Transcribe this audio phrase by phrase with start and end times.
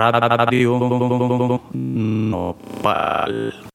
[0.00, 0.80] Radio
[1.72, 3.69] Nopal.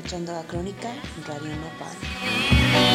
[0.00, 0.88] escuchando la crónica
[1.26, 2.89] Radio Nopal.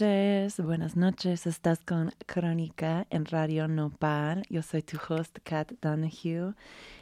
[0.00, 1.46] Noches, buenas noches.
[1.46, 4.42] Estás con Crónica en Radio Nopal.
[4.50, 6.52] Yo soy tu host, Kat Donahue.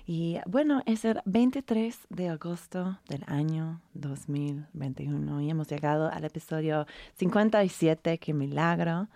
[0.06, 6.86] Y bueno, es el 23 de agosto del año 2021 y hemos llegado al episodio
[7.18, 9.08] 57, qué milagro.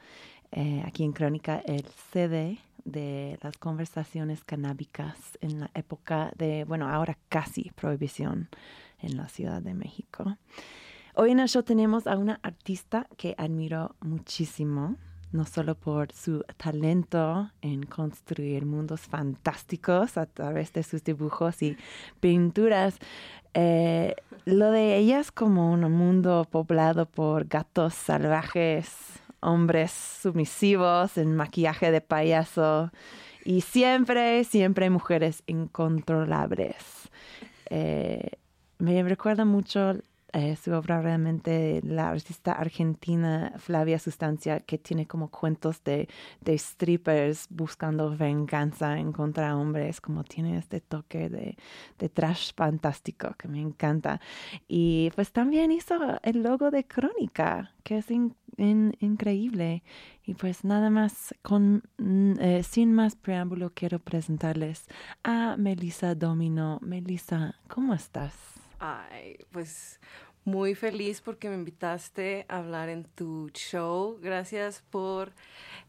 [0.50, 6.88] Eh, aquí en Crónica, el CD de las conversaciones canábicas en la época de, bueno,
[6.88, 8.48] ahora casi prohibición
[9.00, 10.36] en la Ciudad de México.
[11.20, 14.94] Hoy en el show tenemos a una artista que admiro muchísimo.
[15.32, 21.76] no solo por su talento en construir mundos fantásticos a través de sus dibujos y
[22.20, 22.98] pinturas,
[23.52, 28.88] eh, lo de ella es como un mundo poblado por gatos salvajes,
[29.40, 32.92] hombres sumisivos en maquillaje de payaso
[33.44, 37.10] y siempre, siempre mujeres incontrolables.
[37.70, 38.30] Eh,
[38.78, 39.94] me recuerda mucho
[40.38, 46.08] eh, su obra realmente la artista argentina Flavia Sustancia, que tiene como cuentos de,
[46.40, 51.56] de strippers buscando venganza en contra hombres, como tiene este toque de,
[51.98, 54.20] de trash fantástico que me encanta.
[54.68, 58.06] Y pues también hizo el logo de Crónica, que es
[58.58, 59.82] increíble.
[60.22, 64.86] Y pues nada más, con, mm, eh, sin más preámbulo, quiero presentarles
[65.24, 66.78] a Melissa Domino.
[66.80, 68.34] Melissa, ¿cómo estás?
[68.80, 69.98] Ay, pues
[70.48, 74.18] muy feliz porque me invitaste a hablar en tu show.
[74.20, 75.32] Gracias por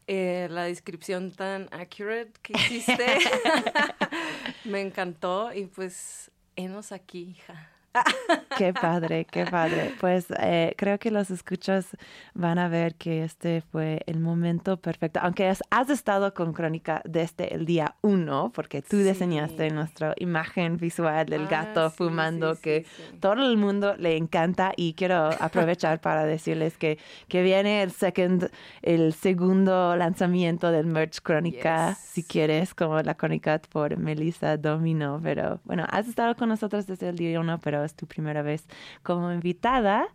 [0.06, 3.06] eh, la descripción tan accurate que hiciste.
[4.66, 7.70] me encantó y pues, enos aquí, hija.
[8.58, 9.96] Qué padre, qué padre.
[10.00, 11.88] Pues eh, creo que los escuchas
[12.34, 15.20] van a ver que este fue el momento perfecto.
[15.24, 21.26] Aunque has, estado con Crónica desde el día uno, porque tú diseñaste nuestra imagen visual
[21.26, 22.86] del ah, gato fumando, que
[23.20, 24.74] todo el mundo le encanta.
[24.76, 28.50] Y quiero aprovechar para decirles que, que viene el, second,
[28.82, 35.20] el segundo lanzamiento del merch Crónica, si quieres, como la Crónica por Melissa Domino.
[35.24, 38.66] Pero bueno, has estado con nosotros desde el día uno, pero es tu primera vez
[39.04, 40.08] como invitada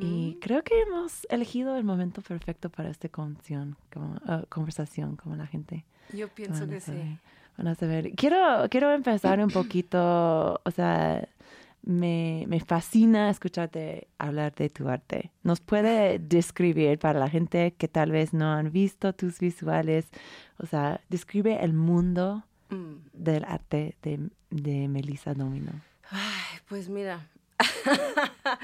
[0.00, 5.36] y creo que hemos elegido el momento perfecto para esta conversación, como, ah, conversación, como
[5.36, 5.84] la gente.
[6.12, 7.18] Yo pienso que sí.
[7.56, 8.12] Van a saber.
[8.14, 11.26] Quiero, quiero empezar un poquito, o sea,
[11.86, 15.30] me, me, fascina escucharte hablar de tu arte.
[15.42, 20.08] ¿Nos puede describir para la gente que tal vez no han visto tus visuales?
[20.58, 22.94] O sea, describe el mundo mm.
[23.12, 25.72] del arte de, de Melissa Domino.
[26.10, 27.28] Ay, pues mira,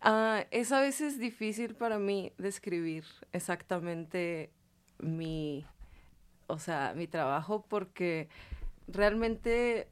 [0.00, 4.50] ah, es a veces difícil para mí describir exactamente
[4.98, 5.66] mi,
[6.46, 8.28] o sea, mi trabajo porque
[8.86, 9.88] realmente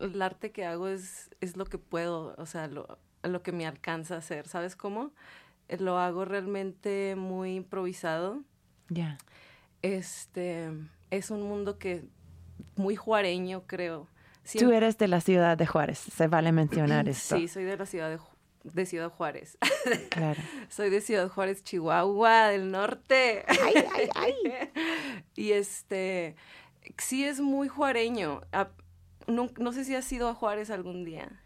[0.00, 3.66] el arte que hago es, es lo que puedo, o sea, lo, lo que me
[3.66, 5.12] alcanza a hacer, ¿sabes cómo?
[5.78, 8.42] Lo hago realmente muy improvisado.
[8.88, 9.18] Ya.
[9.82, 10.70] Este,
[11.10, 12.04] es un mundo que
[12.76, 14.08] muy juareño, creo.
[14.58, 17.36] Tú eres de la ciudad de Juárez, se vale mencionar esto.
[17.36, 18.18] Sí, soy de la ciudad de,
[18.64, 19.58] de Ciudad Juárez.
[20.10, 20.40] Claro.
[20.68, 23.44] soy de Ciudad Juárez, Chihuahua, del norte.
[23.46, 24.34] Ay, ay, ay.
[25.34, 26.36] y este,
[26.98, 28.42] sí es muy juareño.
[29.26, 31.42] No, no sé si has ido a Juárez algún día.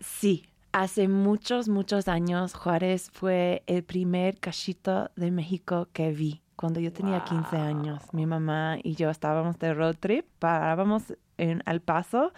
[0.00, 0.48] Sí,
[0.78, 6.42] Hace muchos, muchos años, Juárez fue el primer cachito de México que vi.
[6.54, 11.62] Cuando yo tenía 15 años, mi mamá y yo estábamos de road trip, parábamos en
[11.66, 12.32] El Paso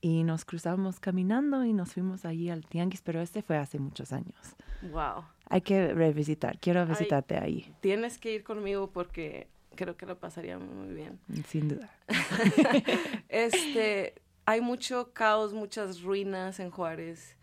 [0.00, 4.12] y nos cruzamos caminando y nos fuimos allí al Tianguis, pero este fue hace muchos
[4.12, 4.56] años.
[4.90, 5.24] Wow.
[5.48, 7.72] Hay que revisitar, quiero visitarte ahí.
[7.80, 11.20] Tienes que ir conmigo porque creo que lo pasaría muy bien.
[11.46, 11.90] Sin duda.
[13.28, 14.14] este,
[14.44, 17.36] hay mucho caos, muchas ruinas en Juárez.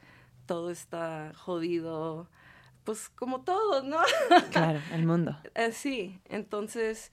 [0.45, 2.27] Todo está jodido.
[2.83, 3.99] Pues como todo, ¿no?
[4.51, 5.37] claro, el mundo.
[5.55, 7.11] Eh, sí, entonces,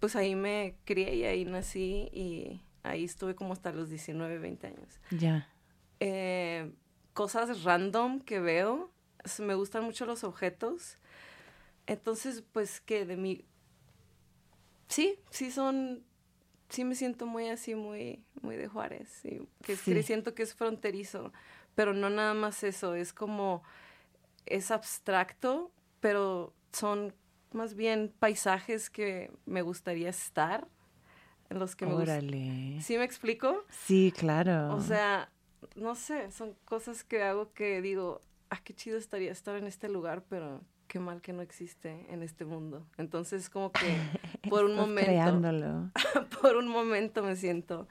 [0.00, 4.66] pues ahí me crié y ahí nací y Ahí estuve como hasta los 19, 20
[4.66, 5.00] años.
[5.10, 5.48] Ya.
[6.00, 6.72] Eh,
[7.12, 8.90] cosas random que veo.
[9.38, 10.98] Me gustan mucho los objetos.
[11.86, 13.44] Entonces, pues que de mi...
[14.88, 16.04] Sí, sí son...
[16.70, 19.20] Sí me siento muy así, muy, muy de Juárez.
[19.22, 21.32] que, que siento que es fronterizo.
[21.74, 22.94] Pero no nada más eso.
[22.94, 23.62] Es como...
[24.46, 25.70] Es abstracto,
[26.00, 27.14] pero son
[27.52, 30.68] más bien paisajes que me gustaría estar
[31.50, 32.80] en los que me Órale.
[32.80, 33.64] ¿Sí me explico?
[33.70, 34.74] Sí, claro.
[34.74, 35.30] O sea,
[35.76, 39.88] no sé, son cosas que hago que digo, ah, qué chido estaría estar en este
[39.88, 42.86] lugar, pero qué mal que no existe en este mundo.
[42.96, 43.80] Entonces, como que
[44.50, 45.90] por un momento creándolo.
[46.40, 47.88] por un momento me siento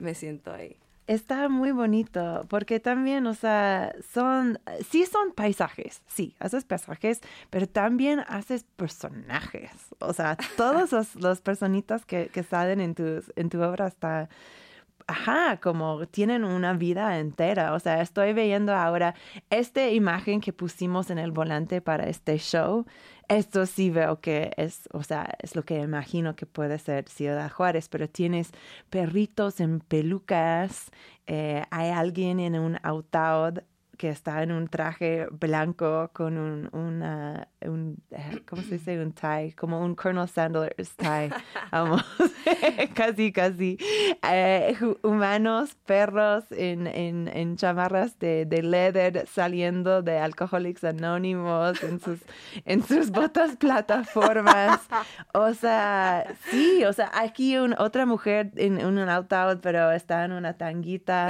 [0.00, 0.76] me siento ahí.
[1.10, 7.66] Está muy bonito, porque también, o sea, son, sí son paisajes, sí, haces paisajes, pero
[7.66, 9.72] también haces personajes.
[9.98, 14.28] O sea, todos los, los personitas que, que salen en, tus, en tu obra está
[15.08, 17.74] ajá, como tienen una vida entera.
[17.74, 19.16] O sea, estoy viendo ahora
[19.50, 22.86] esta imagen que pusimos en el volante para este show.
[23.30, 27.48] Esto sí veo que es, o sea, es lo que imagino que puede ser Ciudad
[27.48, 28.50] Juárez, pero tienes
[28.90, 30.90] perritos en pelucas,
[31.28, 33.60] eh, hay alguien en un autaud
[34.00, 38.98] que está en un traje blanco con un, una, un, eh, ¿cómo se dice?
[38.98, 41.28] Un tie, como un Colonel Sanders tie,
[41.70, 42.02] vamos,
[42.94, 43.76] casi, casi.
[44.26, 51.82] Eh, hu- humanos, perros en, en, en chamarras de, de leather saliendo de Alcoholics Anónimos
[51.82, 52.20] en sus,
[52.64, 54.80] en sus botas plataformas.
[55.34, 60.32] O sea, sí, o sea, aquí un, otra mujer en, un out-out, pero está en
[60.32, 61.28] una tanguita,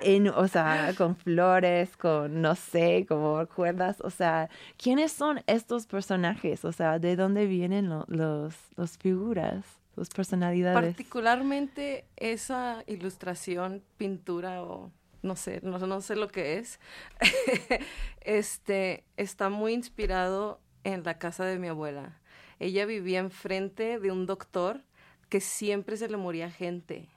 [0.00, 1.49] en, o sea, con flores,
[1.98, 4.00] con, no sé, como cuerdas.
[4.02, 6.64] O sea, ¿quiénes son estos personajes?
[6.64, 9.64] O sea, ¿de dónde vienen lo- los, los figuras,
[9.96, 10.80] las personalidades?
[10.94, 14.90] Particularmente esa ilustración, pintura o
[15.22, 16.80] no sé, no, no sé lo que es,
[18.20, 22.18] este, está muy inspirado en la casa de mi abuela.
[22.58, 24.82] Ella vivía enfrente de un doctor
[25.28, 27.08] que siempre se le moría gente.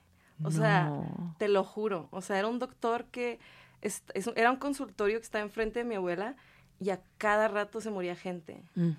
[0.42, 1.34] O sea, No.
[1.38, 2.08] te lo juro.
[2.10, 3.38] O sea, era un doctor que
[3.84, 6.34] es- es- era un consultorio que estaba enfrente de mi abuela
[6.80, 8.62] y a cada rato se moría gente.
[8.74, 8.90] Mm.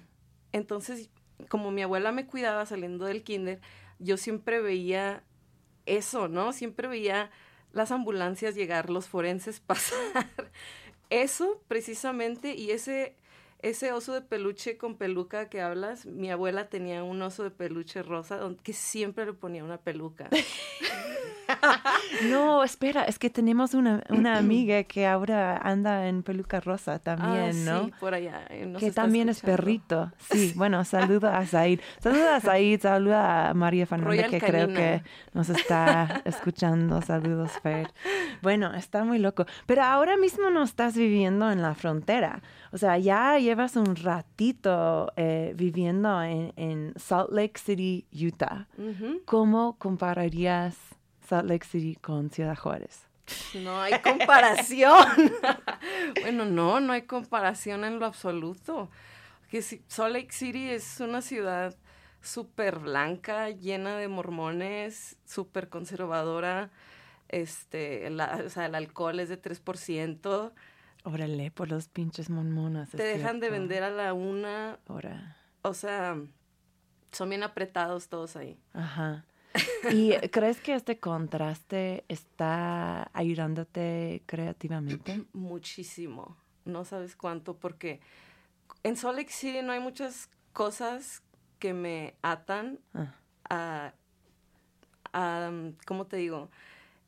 [0.53, 1.09] Entonces,
[1.49, 3.59] como mi abuela me cuidaba saliendo del kinder,
[3.99, 5.23] yo siempre veía
[5.85, 6.53] eso, ¿no?
[6.53, 7.29] Siempre veía
[7.73, 10.51] las ambulancias llegar, los forenses pasar.
[11.09, 13.15] Eso precisamente y ese
[13.61, 18.03] ese oso de peluche con peluca que hablas, mi abuela tenía un oso de peluche
[18.03, 20.29] rosa que siempre le ponía una peluca.
[22.29, 27.67] No, espera, es que tenemos una, una amiga que ahora anda en peluca rosa también,
[27.67, 27.85] Ah, ¿no?
[27.85, 28.45] Sí, por allá.
[28.49, 30.11] eh, que también es perrito.
[30.31, 31.79] Sí, bueno, saluda a Said.
[31.99, 37.01] Saluda a Said, saluda a María Fernández, Royal que creo que nos está escuchando.
[37.01, 37.91] Saludos, Fer.
[38.41, 39.45] Bueno, está muy loco.
[39.65, 42.41] Pero ahora mismo no estás viviendo en la frontera.
[42.71, 48.67] O sea, ya llevas un ratito eh, viviendo en, en Salt Lake City, Utah.
[49.25, 50.75] ¿Cómo compararías
[51.27, 53.07] Salt Lake City con Ciudad Juárez?
[53.55, 55.05] No hay comparación.
[56.21, 58.89] bueno, no, no hay comparación en lo absoluto.
[59.49, 61.75] Que si Salt Lake City es una ciudad
[62.21, 66.71] súper blanca, llena de mormones, súper conservadora.
[67.29, 70.53] Este, la- o sea, el alcohol es de 3%.
[71.03, 72.89] Órale, por los pinches mormonas.
[72.89, 74.79] Te dejan de vender a la una.
[74.87, 75.37] Ahora.
[75.61, 76.17] O sea,
[77.11, 78.59] son bien apretados todos ahí.
[78.73, 79.25] Ajá.
[79.91, 85.25] ¿Y crees que este contraste está ayudándote creativamente?
[85.33, 86.35] Muchísimo.
[86.65, 87.99] No sabes cuánto, porque
[88.83, 91.21] en Salt Lake City no hay muchas cosas
[91.59, 93.13] que me atan Ah,
[93.49, 93.93] a,
[95.13, 95.51] a,
[95.85, 96.49] ¿cómo te digo?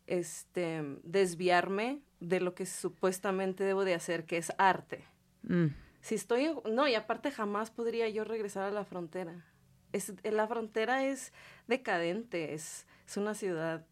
[0.06, 5.04] Este, desviarme de lo que supuestamente debo de hacer, que es arte.
[5.44, 5.68] mm,
[6.02, 9.44] Si estoy no, y aparte jamás podría yo regresar a la frontera.
[9.98, 11.34] Es, la frontera es
[11.68, 13.86] decadente, es, es una ciudad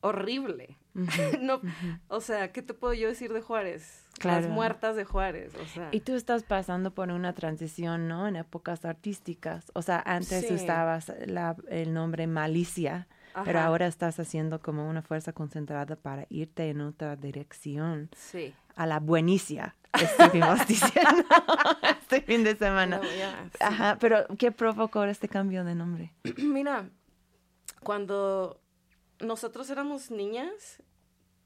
[0.00, 0.76] horrible.
[1.40, 1.60] no,
[2.08, 4.04] o sea, ¿qué te puedo yo decir de Juárez?
[4.18, 4.40] Claro.
[4.46, 5.88] Las muertas de Juárez, o sea.
[5.92, 8.26] Y tú estás pasando por una transición, ¿no?
[8.26, 9.70] En épocas artísticas.
[9.74, 10.54] O sea, antes Sí.
[10.54, 13.06] usabas la- el nombre malicia,
[13.44, 18.52] pero ahora estás haciendo como una fuerza concentrada para irte en otra dirección, Sí.
[18.78, 21.24] A la buenicia, estuvimos diciendo
[22.00, 22.98] este fin de semana.
[22.98, 23.58] No, ya, sí.
[23.60, 26.12] Ajá, pero ¿qué provocó este cambio de nombre?
[26.38, 26.88] Mira,
[27.82, 28.60] cuando
[29.20, 30.82] nosotros éramos niñas,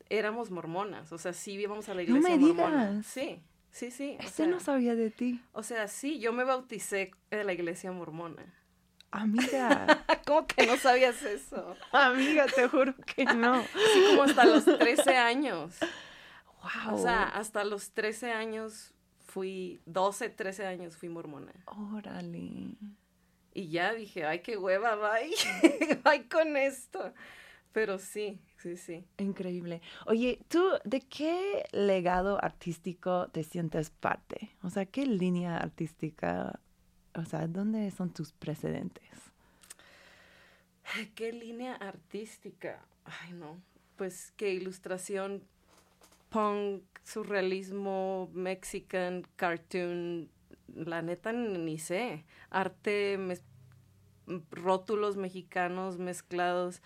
[0.09, 2.91] éramos mormonas, o sea, sí íbamos a la No iglesia me mormona.
[2.91, 3.07] digas.
[3.07, 4.17] Sí, sí, sí.
[4.19, 5.41] O Este sea, no sabía de ti.
[5.53, 8.45] o sea, sí, yo me bauticé en la iglesia mormona.
[9.11, 11.77] Amiga, ¿Cómo que no sabías eso?
[11.93, 13.63] amiga, te juro que no.
[13.63, 15.75] Sí, como hasta los 13 años.
[16.63, 16.95] Wow.
[16.95, 18.95] O sea, hasta los 13 años
[19.27, 21.53] fui, 12, 13 años fui mormona.
[21.67, 22.77] órale.
[23.55, 25.35] Y ya dije, ay, qué hueva, bye.
[26.05, 27.13] bye con esto.
[27.73, 29.05] Pero sí, sí, sí.
[29.19, 29.81] Increíble.
[30.07, 34.51] Oye, ¿tú de qué legado artístico te sientes parte?
[34.63, 36.61] O sea, ¿qué línea artística,
[37.15, 39.05] o sea, dónde son tus precedentes?
[41.15, 42.85] ¿Qué línea artística?
[43.05, 43.59] Ay, no.
[43.97, 45.43] Pues qué ilustración,
[46.33, 50.31] punk, surrealismo, mexican, cartoon.
[50.75, 52.25] La neta ni sé.
[52.51, 53.43] Arte, mes-
[54.51, 56.81] rótulos mexicanos mezclados.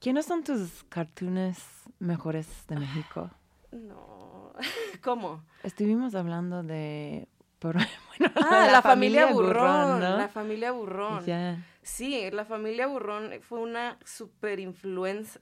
[0.00, 1.58] ¿Quiénes son tus cartoons
[1.98, 3.30] mejores de México?
[3.72, 4.52] No.
[5.02, 5.42] ¿Cómo?
[5.62, 7.28] Estuvimos hablando de,
[7.58, 7.76] por,
[8.18, 10.00] bueno, Ah, la, familia, Burrón.
[10.00, 10.18] ¿no?
[10.18, 11.24] La familia Burrón.
[11.82, 15.40] Sí, la familia Burrón fue una super influencia,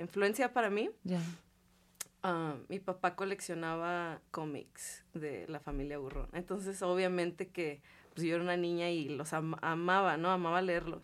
[0.00, 0.90] influencia para mí.
[1.04, 1.20] Ya.
[2.22, 6.28] Ah, mi papá coleccionaba cómics de la familia Burrón.
[6.32, 7.80] Entonces, obviamente que
[8.14, 10.30] pues, yo era una niña y los am- amaba, ¿no?
[10.30, 11.02] Amaba leerlos.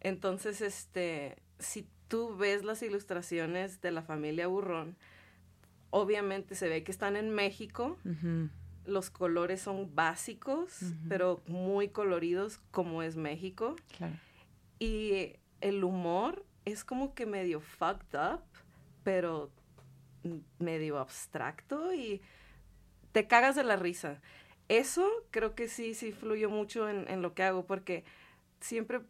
[0.00, 4.96] Entonces, este, si tú ves las ilustraciones de la familia Burrón,
[5.90, 7.96] obviamente se ve que están en México.
[8.84, 13.76] Los colores son básicos, pero muy coloridos como es México.
[13.96, 14.16] Claro.
[14.78, 18.42] Y el humor es como que medio fucked up,
[19.04, 19.50] pero
[20.72, 22.22] medio abstracto y
[23.12, 24.20] te cagas de la risa.
[24.68, 28.04] Eso creo que sí, sí fluyó mucho en, en lo que hago porque
[28.60, 29.02] siempre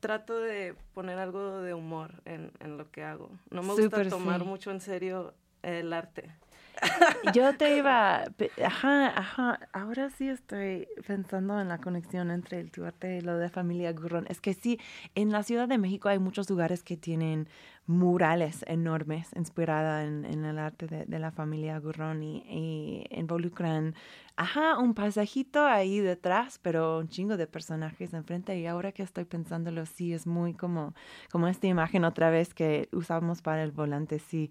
[0.00, 3.30] trato de poner algo de humor en, en lo que hago.
[3.50, 4.46] No me gusta tomar sí.
[4.46, 6.30] mucho en serio el arte.
[7.34, 8.24] Yo te iba,
[8.64, 13.36] ajá, ajá, ahora sí estoy pensando en la conexión entre el tu arte y lo
[13.38, 14.26] de familia Gurrón.
[14.28, 14.78] Es que sí,
[15.14, 17.48] en la Ciudad de México hay muchos lugares que tienen
[17.88, 23.94] murales enormes inspirada en, en el arte de, de la familia Gurrón y, y involucran,
[24.34, 28.58] ajá, un paisajito ahí detrás, pero un chingo de personajes enfrente.
[28.58, 30.94] Y ahora que estoy pensándolo, sí, es muy como,
[31.30, 34.50] como esta imagen otra vez que usamos para el volante, sí.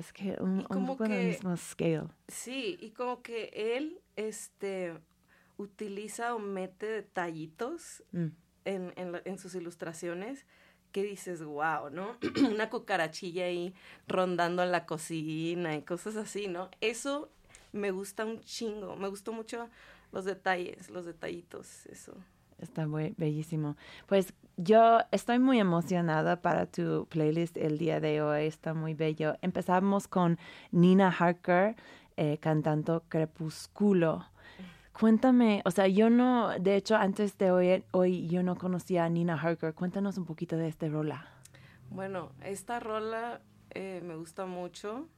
[0.00, 2.08] Es que un, poco en el mismo scale.
[2.26, 4.94] Sí, y como que él este,
[5.58, 8.28] utiliza o mete detallitos Mm.
[8.64, 10.46] en, en en sus ilustraciones
[10.92, 12.16] que dices, wow, ¿no?
[12.50, 13.74] Una cucarachilla ahí
[14.08, 16.70] rondando en la cocina y cosas así, ¿no?
[16.80, 17.30] Eso
[17.72, 19.68] me gusta un chingo, me gustó mucho
[20.12, 22.14] los detalles, los detallitos, eso.
[22.60, 23.76] Está muy bellísimo.
[24.06, 28.44] Pues yo estoy muy emocionada para tu playlist el día de hoy.
[28.46, 29.36] Está muy bello.
[29.42, 30.38] Empezamos con
[30.70, 31.76] Nina Harker
[32.16, 34.26] eh, cantando Crepúsculo.
[34.92, 39.08] Cuéntame, o sea, yo no, de hecho, antes de hoy, hoy yo no conocía a
[39.08, 39.72] Nina Harker.
[39.72, 41.26] Cuéntanos un poquito de este rola.
[41.88, 43.40] Bueno, esta rola
[43.70, 45.08] eh, me gusta mucho.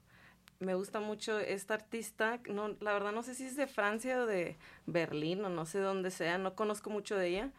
[0.62, 2.40] Me gusta mucho esta artista.
[2.48, 5.80] No, la verdad no sé si es de Francia o de Berlín o no sé
[5.80, 6.38] dónde sea.
[6.38, 7.50] No conozco mucho de ella.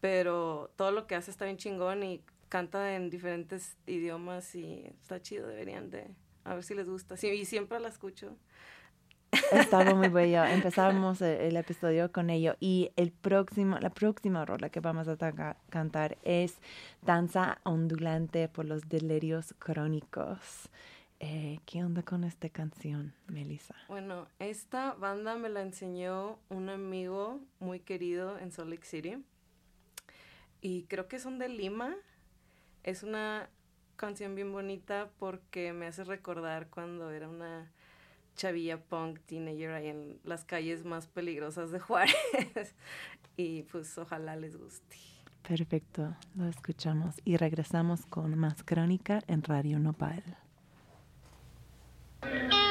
[0.00, 5.20] Pero todo lo que hace está bien chingón y canta en diferentes idiomas y está
[5.20, 5.46] chido.
[5.48, 6.08] Deberían de...
[6.44, 7.16] A ver si les gusta.
[7.18, 8.34] Sí, y siempre la escucho.
[9.52, 10.42] Estaba muy bello.
[10.44, 15.16] Empezamos el, el episodio con ello y el próximo, la próxima rola que vamos a
[15.18, 16.58] taca- cantar es
[17.02, 20.70] Danza ondulante por los delirios crónicos.
[21.22, 23.74] Eh, ¿Qué onda con esta canción, Melissa?
[23.88, 29.22] Bueno, esta banda me la enseñó un amigo muy querido en Salt Lake City.
[30.62, 31.94] Y creo que son de Lima.
[32.84, 33.50] Es una
[33.96, 37.70] canción bien bonita porque me hace recordar cuando era una
[38.34, 42.74] chavilla punk teenager ahí en las calles más peligrosas de Juárez.
[43.36, 44.96] y pues ojalá les guste.
[45.46, 50.22] Perfecto, lo escuchamos y regresamos con más crónica en Radio Nopal.
[52.22, 52.69] Yeah.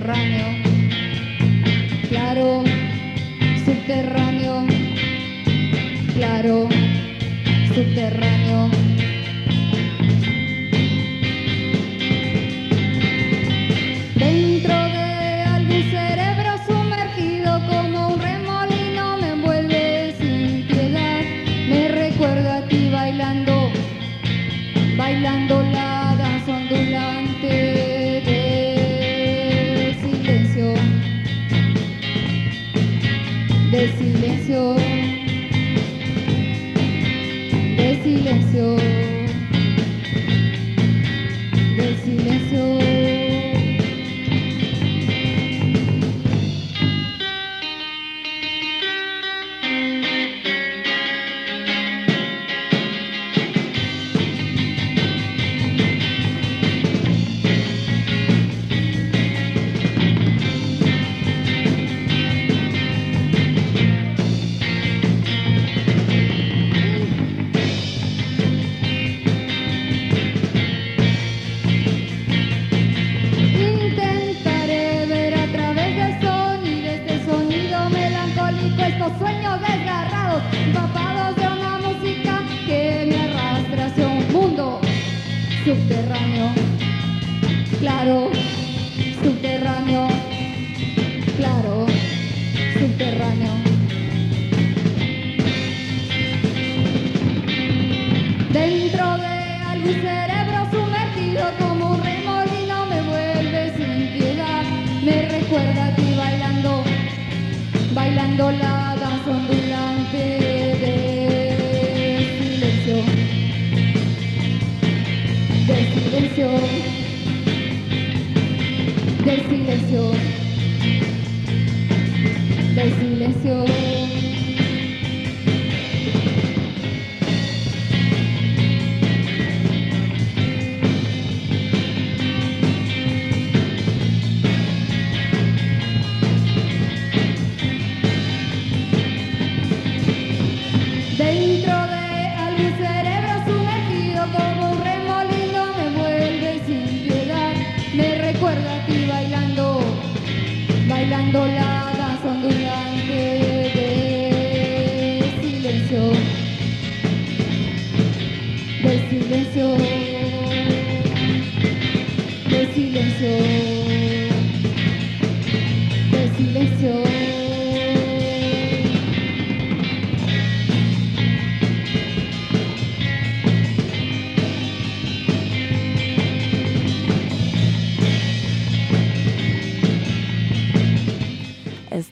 [0.00, 0.59] Subterráneo.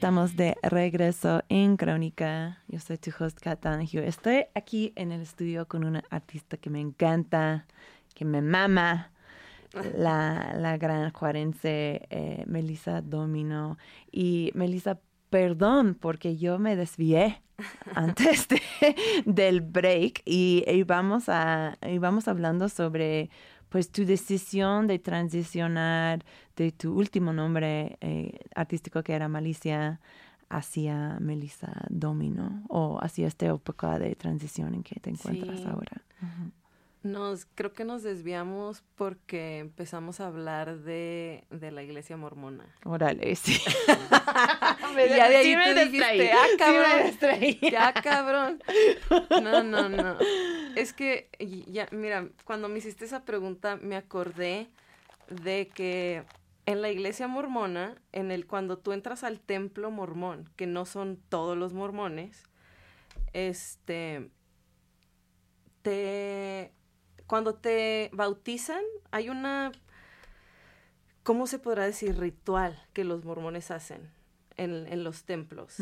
[0.09, 2.63] Estamos de regreso en Crónica.
[2.67, 4.07] Yo soy tu host, Kat Donahue.
[4.09, 7.67] Estoy aquí en el estudio con una artista que me encanta,
[8.15, 9.13] que me mama,
[9.99, 13.77] la, la gran juarense eh, Melissa Domino.
[14.11, 17.43] Y Melissa, perdón, porque yo me desvié
[17.95, 18.63] antes de-
[19.27, 23.29] del break y íbamos, a, íbamos hablando sobre
[23.69, 26.25] pues tu decisión de transicionar
[26.65, 30.01] de tu último nombre eh, artístico que era Malicia
[30.51, 35.67] hacia Melissa Domino o hacia esta época de transición en que te encuentras Sí.
[35.67, 36.03] ahora.
[37.05, 42.65] Nos, creo que nos desviamos porque empezamos a hablar de, de la iglesia mormona.
[42.85, 43.57] Órale, sí.
[44.97, 47.59] Y ya de ahí sí me tú dijiste, "Ah, sí me cabrón".
[47.71, 48.63] Ya, cabrón.
[49.43, 50.17] No, no, no.
[50.77, 51.29] Es que,
[51.69, 54.69] ya, mira, cuando me hiciste esa pregunta, me acordé
[55.29, 56.25] de que
[56.69, 61.19] en la iglesia mormona, en el cuando tú entras al templo mormón, que no son
[61.31, 62.43] todos los mormones,
[63.33, 64.31] este,
[65.81, 66.75] te,
[67.27, 69.73] cuando te bautizan, hay una,
[71.23, 72.19] ¿cómo se podrá decir?
[72.19, 74.11] Ritual que los mormones hacen
[74.59, 75.79] en, en los templos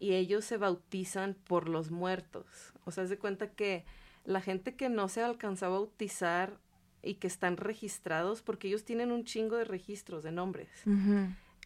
[0.00, 2.74] y ellos se bautizan por los muertos.
[2.84, 3.86] O sea, de cuenta que
[4.24, 6.58] la gente que no se alcanzó a bautizar
[7.06, 10.68] y que están registrados, porque ellos tienen un chingo de registros de nombres.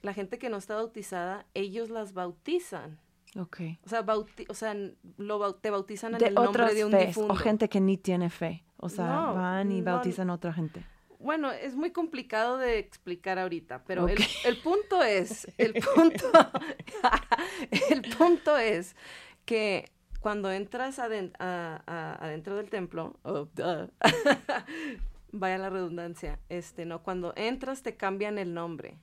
[0.02, 2.98] La gente que no está bautizada, ellos las bautizan.
[3.38, 3.60] Ok.
[3.84, 4.74] O sea, bauti- o sea
[5.18, 7.32] lo te bautizan en De el nombre de un fes, difunto.
[7.32, 8.64] o gente que ni tiene fe.
[8.76, 10.84] O sea, No, van y no, bautizan a otra gente.
[11.18, 16.24] Bueno, es muy complicado de explicar ahorita, pero el- punto es, el punto,
[17.90, 18.96] el punto es
[19.44, 23.48] que cuando entras aden- a- a- adentro del templo, oh,
[25.32, 28.98] vaya la redundancia, este, no, cuando entras te cambian el nombre,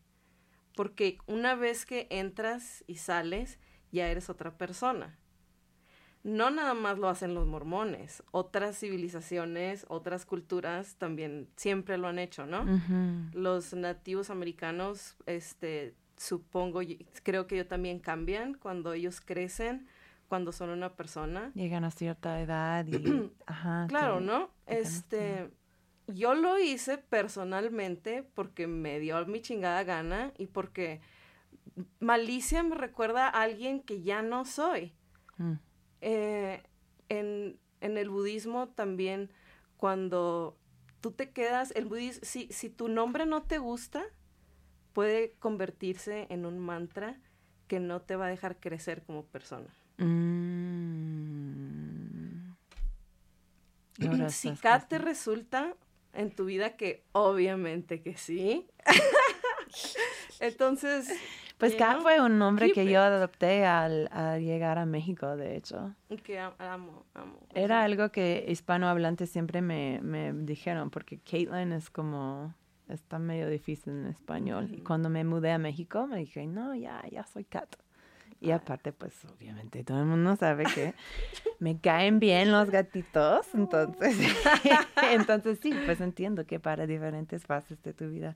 [0.75, 3.59] porque una vez que entras y sales,
[3.91, 5.17] ya eres otra persona.
[6.23, 12.19] No nada más lo hacen los mormones, otras civilizaciones, otras culturas también siempre lo han
[12.19, 12.65] hecho, ¿no?
[13.33, 16.81] Los nativos americanos, este, supongo,
[17.23, 19.87] creo que ellos también cambian cuando ellos crecen,
[20.27, 21.51] cuando son una persona.
[21.55, 23.31] Llegan a cierta edad y...
[23.45, 24.49] ajá, Claro, que- ¿no?
[24.67, 24.79] que.
[24.79, 25.49] Este,
[26.07, 31.01] yo lo hice personalmente porque me dio mi chingada gana y porque
[31.99, 34.93] malicia me recuerda a alguien que ya no soy.
[35.37, 35.53] Mm.
[36.01, 36.63] Eh,
[37.09, 39.31] en, en el budismo también,
[39.77, 40.57] cuando
[41.01, 44.03] tú te quedas, el budismo, si, si tu nombre no te gusta,
[44.93, 47.19] puede convertirse en un mantra
[47.67, 49.67] que no te va a dejar crecer como persona.
[49.97, 50.87] Mm.
[54.29, 54.53] Si
[54.87, 55.75] te resulta
[56.17, 58.67] en tu vida que obviamente que sí,
[60.39, 61.09] entonces...
[61.57, 62.91] Pues you Kat know, fue un nombre que it.
[62.91, 65.95] yo adopté al, al llegar a México, de hecho.
[66.23, 67.39] Que am- amo, amo.
[67.55, 72.53] Era algo que hispanohablantes siempre me, me dijeron, porque Caitlin es como,
[72.89, 74.69] está medio difícil en español.
[74.71, 77.75] Y cuando me mudé a México me dije, no, ya, ya soy Kat.
[78.39, 80.93] Y aparte, pues obviamente todo el mundo sabe que
[81.59, 84.17] me caen bien los gatitos, entonces,
[85.11, 88.35] entonces sí, pues entiendo que para diferentes fases de tu vida,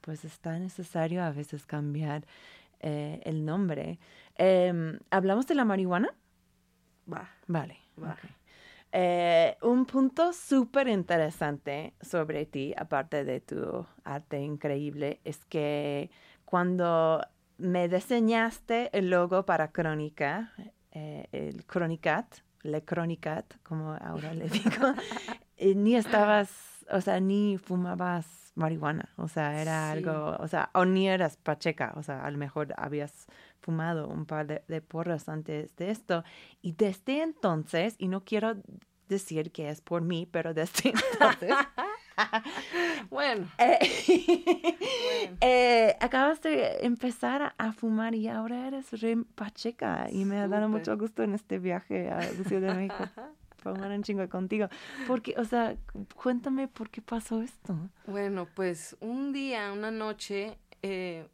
[0.00, 2.24] pues está necesario a veces cambiar
[2.80, 3.98] eh, el nombre.
[4.36, 6.14] Em, ¿Hablamos de la marihuana?
[7.10, 7.78] Va, Vale.
[8.02, 8.16] va.
[8.90, 16.10] Eh, un punto súper interesante sobre ti, aparte de tu arte increíble, es que
[16.44, 17.20] cuando
[17.58, 20.52] me diseñaste el logo para Crónica,
[20.92, 22.26] eh, el Chronicat,
[22.62, 24.94] Le Chronicat, como ahora le digo,
[25.76, 26.50] ni estabas,
[26.90, 29.98] o sea, ni fumabas marihuana, o sea, era Sí.
[29.98, 33.26] algo, o sea, o ni eras pacheca, o sea, a lo mejor habías
[33.60, 36.24] fumado un par de, de porros antes de esto.
[36.60, 38.56] Y desde entonces, y no quiero
[39.08, 41.54] decir que es por mí, pero desde entonces,
[43.10, 45.38] Bueno, eh, Bueno.
[45.40, 50.08] eh, acabas de empezar a, fumar y ahora eres re pacheca.
[50.10, 53.04] Y me ha dado mucho gusto en este viaje a la Ciudad de México.
[53.58, 54.68] Fumar un chingo contigo.
[55.06, 55.76] Porque, o sea,
[56.14, 57.76] cuéntame por qué pasó esto.
[58.06, 61.26] Bueno, pues un día, una noche, eh,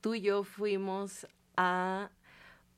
[0.00, 2.10] tú y yo fuimos a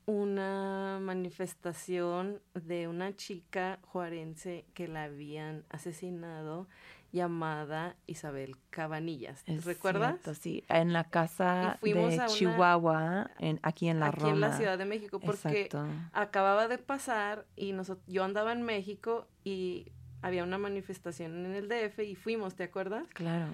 [0.05, 6.67] una manifestación de una chica juarense que la habían asesinado
[7.13, 9.41] llamada Isabel Cabanillas.
[9.45, 10.13] Es ¿Recuerdas?
[10.21, 14.33] cierto, sí, en la casa de una- Chihuahua, en, aquí en la Aquí Roma.
[14.33, 15.85] en la Ciudad de México, porque Exacto.
[16.11, 21.67] acababa de pasar y noso- yo andaba en México y había una manifestación en el
[21.69, 23.07] DF y fuimos, ¿te acuerdas?
[23.13, 23.53] Claro.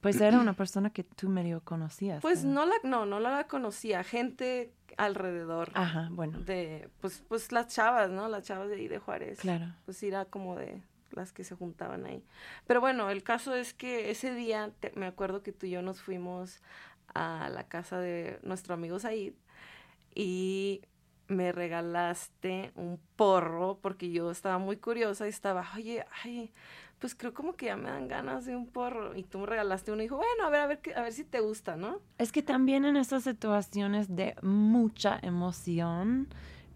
[0.00, 2.20] Pues era una persona que tú medio conocías.
[2.22, 2.64] Pues ¿no?
[2.64, 8.10] no la, no, no la conocía, gente alrededor Ajá, bueno, de, pues, pues las chavas,
[8.10, 8.28] ¿no?
[8.28, 9.38] Las chavas de ahí de Juárez.
[9.40, 9.72] claro.
[9.86, 12.24] Pues era como de las que se juntaban ahí.
[12.66, 16.00] Pero bueno, el caso es que ese día me acuerdo que tú y yo nos
[16.00, 16.60] fuimos
[17.14, 19.34] a la casa de nuestro amigo Said
[20.14, 20.82] y
[21.28, 26.52] me regalaste un porro porque yo estaba muy curiosa y estaba, oye, ay,
[26.98, 29.14] pues creo como que ya me dan ganas de un porro.
[29.14, 31.24] Y tú me regalaste uno y dijo, bueno, a ver, a ver, a ver si
[31.24, 32.00] te gusta, ¿no?
[32.16, 36.28] Es que también en esas situaciones de mucha emoción,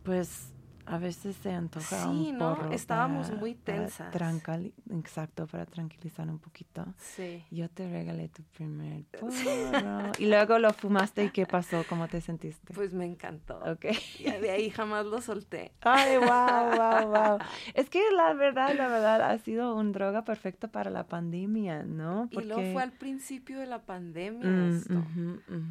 [0.04, 0.51] pues
[0.84, 2.54] a veces se antoja Sí, un ¿no?
[2.56, 4.12] porro Estábamos para- muy para tensas.
[4.14, 6.84] tranquili- exacto, para tranquilizar un poquito.
[6.98, 7.44] Sí.
[7.50, 9.30] Yo te regalé tu primer porro.
[10.18, 11.84] y luego lo fumaste y ¿qué pasó?
[11.88, 12.74] ¿Cómo te sentiste?
[12.74, 13.58] Pues me encantó.
[13.58, 13.86] ok.
[14.18, 15.72] Y de ahí jamás lo solté.
[15.82, 17.38] Ay, wow, wow, wow.
[17.74, 22.28] Es que la verdad, la verdad, ha sido un droga perfecta para la pandemia, ¿no?
[22.32, 25.04] Y luego fue al principio de la pandemia Mm, esto.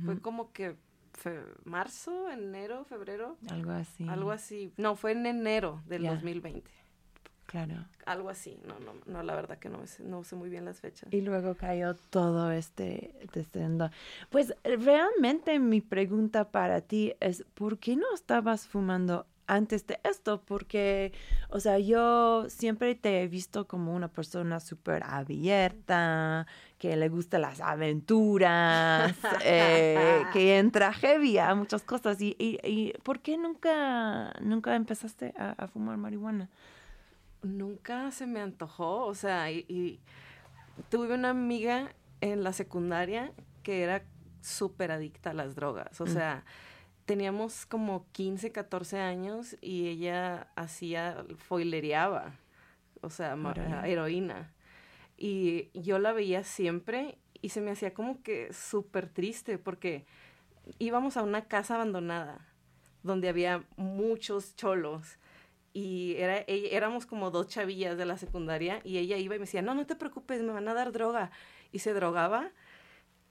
[0.05, 0.75] Fue como que
[1.63, 4.07] marzo, enero, febrero, Algo así.
[4.07, 4.73] algo así.
[4.77, 6.11] No, fue en enero del Ya.
[6.13, 6.69] 2020.
[7.45, 7.85] Claro.
[8.05, 8.57] Algo así.
[8.65, 11.11] No, no, no, la verdad que no, no sé muy bien las fechas.
[11.11, 13.89] Y luego cayó todo este descendo.
[14.29, 20.41] Pues realmente mi pregunta para ti es, ¿por qué no estabas fumando antes de esto?
[20.45, 21.11] Porque,
[21.49, 27.41] o sea, yo siempre te he visto como una persona súper abierta, que le gustan
[27.41, 32.21] las aventuras, eh, que entra heavy a muchas cosas.
[32.21, 36.49] ¿Y, y, y por qué nunca, nunca empezaste a, a fumar marihuana?
[37.43, 39.99] Nunca se me antojó, o sea, y, y
[40.89, 43.31] tuve una amiga en la secundaria
[43.63, 44.03] que era
[44.41, 46.09] súper adicta a las drogas, o Mm.
[47.15, 52.35] Teníamos como 15, 14 años y ella hacía, foilereaba,
[53.01, 53.91] o sea, Órale.
[53.91, 54.53] heroína.
[55.17, 60.05] Y yo la veía siempre y se me hacía como que súper triste porque
[60.79, 62.47] íbamos a una casa abandonada
[63.03, 65.17] donde había muchos cholos
[65.73, 69.47] y era, ella- éramos como dos chavillas de la secundaria y ella iba y me
[69.47, 71.29] decía, no, no te preocupes, me van a dar droga.
[71.73, 72.51] Y se drogaba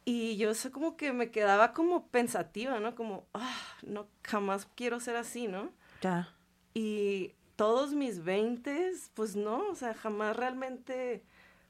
[0.05, 2.95] y yo eso como que me quedaba como pensativa, ¿no?
[2.95, 5.71] Como, ah, no, jamás quiero ser así, ¿no?
[6.03, 6.35] Ya.
[6.75, 11.23] Y todos mis veintes, pues no, o sea, jamás realmente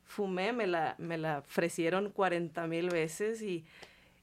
[0.05, 3.65] fumé, me la, me la ofrecieron 40 mil veces y,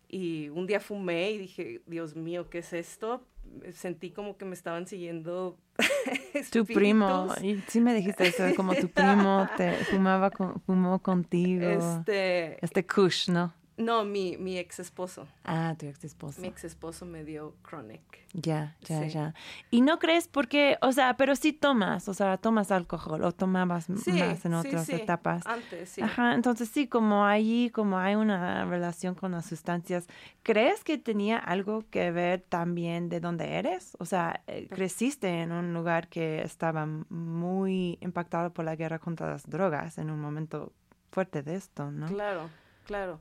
[0.07, 3.25] y un día fumé y dije, Dios mío, ¿qué es esto?
[3.73, 5.57] Sentí como que me estaban siguiendo
[6.51, 11.65] Tu primo, y sí me dijiste eso, como tu primo te fumaba con, fumó contigo.
[11.65, 13.53] Este, Este Kush, ¿no?
[13.77, 16.41] No, mi, mi ex esposo, Ah, tu ex esposo.
[16.41, 18.01] mi ex esposo me dio chronic.
[18.33, 19.09] Ya, ya, Sí.
[19.11, 19.33] ya.
[19.71, 23.85] Y no crees porque, o sea, pero sí tomas, o sea, tomas alcohol o tomabas
[23.85, 25.45] Sí, más en sí, otras sí, etapas.
[25.47, 26.01] Antes, sí.
[26.01, 30.07] Ajá, entonces sí, como allí, como hay una relación con las sustancias,
[30.43, 33.95] ¿crees que tenía algo que ver también de dónde eres?
[33.99, 39.29] O sea, eh, creciste en un lugar que estaba muy impactado por la guerra contra
[39.29, 40.73] las drogas en un momento
[41.11, 42.07] fuerte de esto, ¿no?
[42.07, 42.49] Claro,
[42.85, 43.19] claro.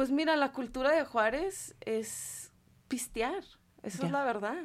[0.00, 2.52] Pues mira, la cultura de Juárez es
[2.88, 3.44] pistear.
[3.82, 4.56] Eso es la verdad.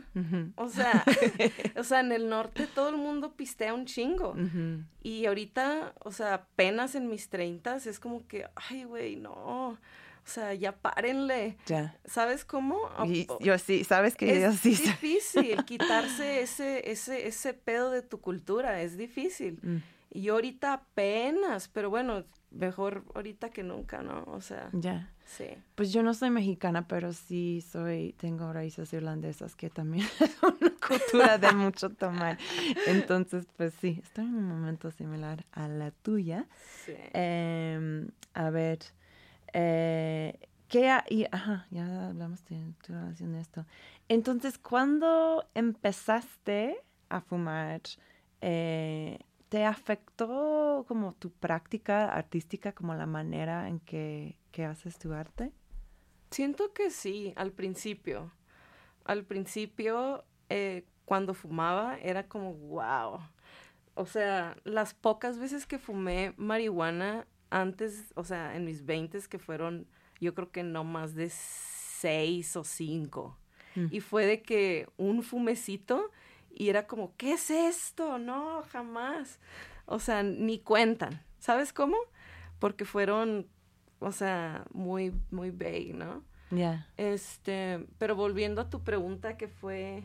[0.56, 1.04] O sea,
[1.78, 4.34] o sea, en el norte todo el mundo pistea un chingo.
[5.04, 9.34] Y ahorita, o sea, apenas en mis treintas es como que, ay, güey, no.
[9.34, 9.78] O
[10.24, 11.58] sea, ya párenle.
[11.66, 11.98] Ya.
[12.06, 12.80] ¿Sabes cómo?
[13.06, 14.74] Y o- yo sí, sabes que yo es sí.
[14.74, 14.84] sé.
[14.84, 19.60] difícil quitarse ese, ese, ese pedo de tu cultura, es difícil.
[19.62, 19.78] Mm,
[20.12, 22.24] Y yo ahorita apenas, pero bueno,
[22.56, 24.24] mejor ahorita que nunca, ¿no?
[24.28, 25.12] O sea, Ya.
[25.26, 25.46] sí.
[25.76, 30.72] Pues yo no soy mexicana, pero sí soy, tengo raíces irlandesas que también es una
[30.88, 32.38] cultura de mucho tomar.
[32.88, 36.48] Entonces, pues sí, estoy en un momento similar a la tuya.
[36.86, 36.96] Sí.
[37.14, 38.80] Em, a ver,
[39.54, 43.66] eh, ¿qué ha- y, ajá, ya hablamos de tu relación de esto.
[44.08, 46.78] Entonces, ¿cuándo empezaste
[47.10, 47.82] a fumar?
[48.42, 49.20] eh,
[49.56, 55.54] ¿Te afectó como tu práctica artística, como la manera en que, que haces tu arte?
[56.30, 58.34] Siento que sí, al principio.
[59.06, 63.22] Al principio, eh, cuando fumaba, era como, wow.
[63.94, 69.40] O sea, las pocas veces que fumé marihuana antes, o sea, en mis veintes, que
[69.40, 69.88] fueron,
[70.20, 73.38] yo creo que no más de seis o cinco.
[73.76, 73.86] Mm.
[73.90, 76.12] Y fue de que un fumecito
[76.56, 78.18] y era como, ¿qué es esto?
[78.18, 79.40] No, jamás.
[79.86, 81.22] O sea, ni cuentan.
[81.40, 81.98] ¿Sabes cómo?
[82.60, 83.48] Porque fueron,
[84.00, 86.24] o sea, muy, muy vague, ¿no?
[86.52, 86.88] Ya.
[86.98, 90.04] Este, pero volviendo a tu pregunta que fue...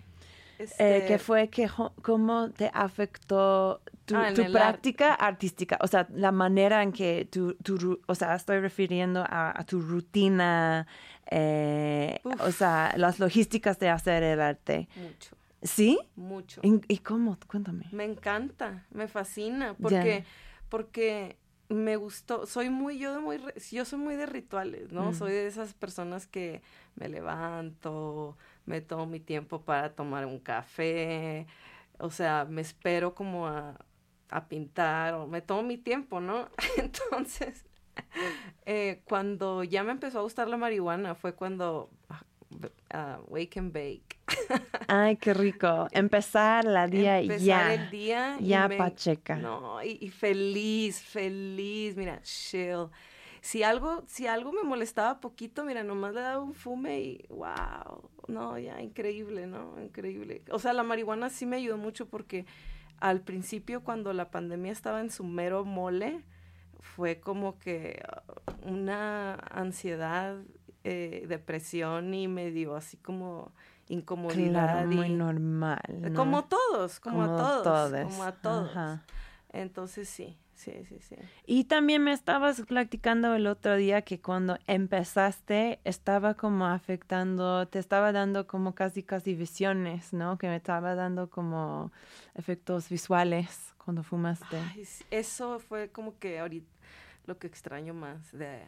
[0.59, 1.71] Eh, este, ¿Qué fue que
[2.03, 5.79] cómo te afectó tu, Ah, tu práctica artística?
[5.81, 9.81] O sea, la manera en que tu, tu o sea, estoy refiriendo a, a tu
[9.81, 10.87] rutina,
[11.31, 14.89] eh, o sea, las logísticas de hacer el arte.
[14.97, 15.99] Mucho, ¿Sí?
[16.17, 16.61] mucho.
[16.65, 17.37] ¿Y, cómo?
[17.47, 17.87] Cuéntame.
[17.93, 19.77] Me encanta, me fascina, Ya.
[19.79, 20.25] porque,
[20.69, 21.37] porque
[21.69, 25.11] me gustó, soy muy, yo de muy, yo soy muy de rituales, ¿no?
[25.11, 25.15] Mm.
[25.15, 26.63] Soy de esas personas que
[26.97, 31.47] me levanto, me tomo mi tiempo para tomar un café,
[31.99, 33.77] o sea, me espero como a,
[34.31, 36.49] a pintar, o me tomo mi tiempo, ¿no?
[36.79, 37.65] Entonces,
[38.67, 41.91] eh, cuando ya me empezó a gustar la marihuana fue cuando
[42.93, 44.19] ah, wake and bake.
[44.89, 45.89] Ay, qué rico.
[45.93, 47.75] Empezar la día Empezar ya.
[47.75, 49.37] el día y ya me- pacheca.
[49.37, 52.87] No, y, y feliz, feliz, mira, chill.
[53.43, 58.11] Si algo, si algo me molestaba poquito, mira, nomás le daba un fume y wow,
[58.29, 59.81] no, ya, increíble, ¿no?
[59.83, 60.43] Increíble.
[60.51, 62.45] O sea, la marihuana sí me ayudó mucho porque
[62.99, 66.23] al principio cuando la pandemia estaba en su mero mole,
[66.81, 68.23] fue como que ah,
[68.63, 70.37] una ansiedad,
[70.85, 73.53] eh, depresión y medio así como
[73.89, 74.73] incomodidad.
[74.73, 75.81] Claro, muy y- normal.
[75.89, 76.15] ¿no?
[76.15, 78.05] como todos, como, a todos, todes.
[78.05, 78.71] como a todos.
[78.71, 79.05] Ajá.
[79.53, 81.17] Entonces sí, sí, sí, sí.
[81.45, 87.81] Y también me estabas platicando el otro día que cuando empezaste estaba como afectando, te
[87.81, 90.39] estaba dando como casi casi visiones, ¿no?
[90.39, 91.91] Que me estaba dando como
[92.37, 94.57] efectos visuales cuando fumaste.
[94.57, 96.71] Ay, eso fue como que ahorita
[97.27, 98.63] lo que extraño más de,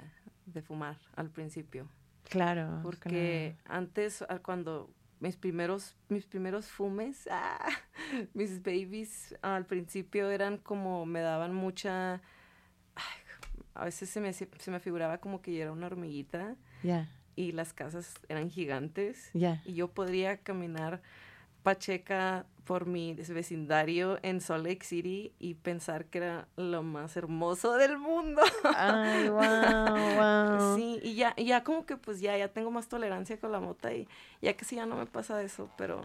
[0.47, 1.87] de fumar al principio.
[2.25, 2.81] Claro.
[2.83, 7.69] Porque antes, ah, cuando mis primeros, mis primeros fumes, ah,
[8.35, 12.15] mis babies al principio eran como, me daban mucha...
[12.95, 13.19] ay,
[13.75, 16.57] a veces se me, se me figuraba como que yo era una hormiguita.
[16.83, 19.31] Ya, y las casas eran gigantes.
[19.35, 19.63] ya.
[19.65, 21.03] y yo podría caminar
[21.63, 27.75] Pacheca por mi vecindario en Salt Lake City y pensar que era lo más hermoso
[27.75, 28.43] del mundo.
[28.77, 30.77] Ay, wow, wow.
[30.77, 33.93] Sí, y ya, ya como que pues ya, ya tengo más tolerancia con la mota
[33.93, 34.07] y
[34.41, 36.03] ya que sí ya no me pasa eso, pero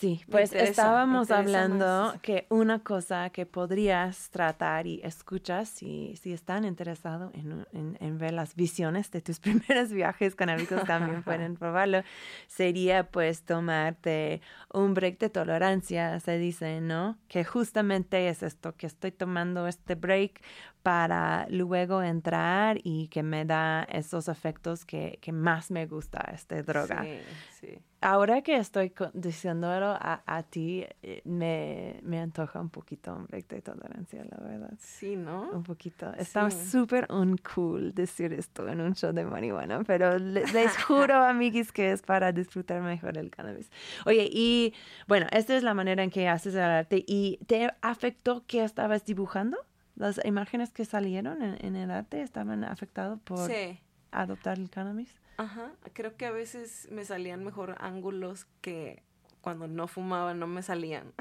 [0.00, 2.20] Sí, pues estábamos hablando más.
[2.22, 7.66] que una cosa que podrías tratar y escuchas si, si están interesados en-
[8.00, 9.38] en ver las visiones de tus
[9.78, 12.02] primeros viajes canábicos, también pueden probarlo,
[12.48, 14.40] sería pues tomarte
[14.72, 17.18] un break de tolerancia, se dice, ¿no?
[17.28, 20.40] Que justamente es esto, que estoy tomando este break
[20.82, 26.62] para luego entrar y que me da esos efectos que, que más me gusta esta
[26.62, 27.20] droga sí,
[27.60, 27.78] sí.
[28.00, 33.48] ahora que estoy diciéndolo a, a ti, eh, me, me antoja un poquito un break
[33.48, 34.72] de tolerancia, la verdad.
[34.78, 35.50] Sí, ¿no?
[35.50, 36.10] Un poquito.
[36.14, 36.70] Está Sí.
[36.70, 41.92] súper uncool decir esto en un show de marihuana, pero le- les juro, amiguis, que
[41.92, 43.70] es para disfrutar mejor el cannabis.
[44.06, 44.72] Oye, y
[45.06, 47.04] bueno, esta es la manera en que haces el arte.
[47.06, 49.58] ¿Y te afectó que estabas dibujando?
[50.00, 53.78] ¿Las imágenes que salieron en, en el arte estaban afectadas por Sí.
[54.12, 55.14] adoptar el cannabis?
[55.36, 59.02] Ajá, creo que a veces me salían mejor ángulos que
[59.42, 61.12] cuando no fumaba no me salían.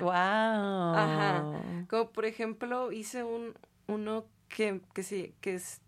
[0.00, 0.10] ¡Wow!
[0.12, 1.44] Ajá.
[1.88, 3.54] Como por ejemplo, hice un
[3.86, 5.80] uno que, que sí, que es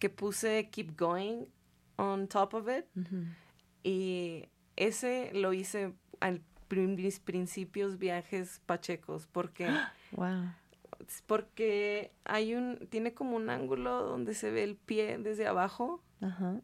[0.00, 1.44] que puse keep going
[1.96, 2.86] on top of it.
[3.84, 9.70] Y ese lo hice al mis principios viajes pachecos, porque,
[10.10, 10.50] Wow.
[11.26, 16.02] Porque hay un, tiene como un ángulo donde se ve el pie desde abajo.
[16.20, 16.60] Ajá.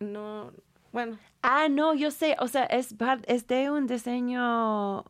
[0.00, 0.52] No,
[0.92, 2.94] bueno, Ah, no, yo sé, o sea, es,
[3.26, 5.04] es de un diseño,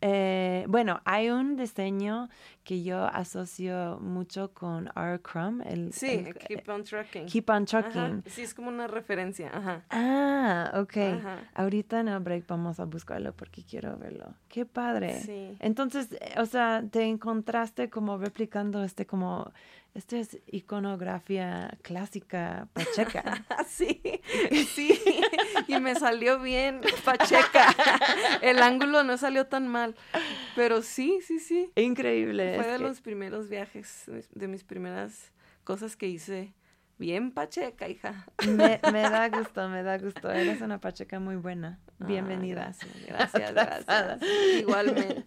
[0.00, 2.28] eh, bueno, hay un diseño
[2.64, 5.20] que yo asocio mucho con R.
[5.20, 7.26] Crumb, el, sí, el- keep on trucking.
[7.26, 8.22] Keep on Ajá, Trucking.
[8.26, 9.84] Sí, es como una referencia, ajá.
[9.90, 10.96] Ah, ok.
[10.96, 11.38] Ajá.
[11.54, 14.34] Ahorita en el break vamos a buscarlo porque quiero verlo.
[14.48, 15.20] Qué padre.
[15.20, 15.56] Sí.
[15.60, 19.52] Entonces, eh, o sea, te encontraste como replicando este como,
[19.96, 23.44] esto es iconografía clásica pacheca.
[23.68, 24.00] Sí,
[24.74, 24.98] sí,
[25.66, 27.74] y me salió bien, Pacheca.
[28.40, 29.96] El ángulo no salió tan mal,
[30.54, 31.70] pero sí, sí, sí.
[31.74, 32.54] Increíble.
[32.56, 35.32] Fue de que- los primeros viajes, de mis primeras
[35.64, 36.54] cosas que hice.
[36.98, 38.26] Bien Pacheca, hija.
[38.46, 40.30] Me, me da gusto, me da gusto.
[40.30, 41.78] Eres una pacheca muy buena.
[42.00, 42.72] Ah, Bienvenida.
[43.06, 43.52] gracias, gracias,
[43.86, 44.20] gracias.
[44.60, 45.26] Igualmente.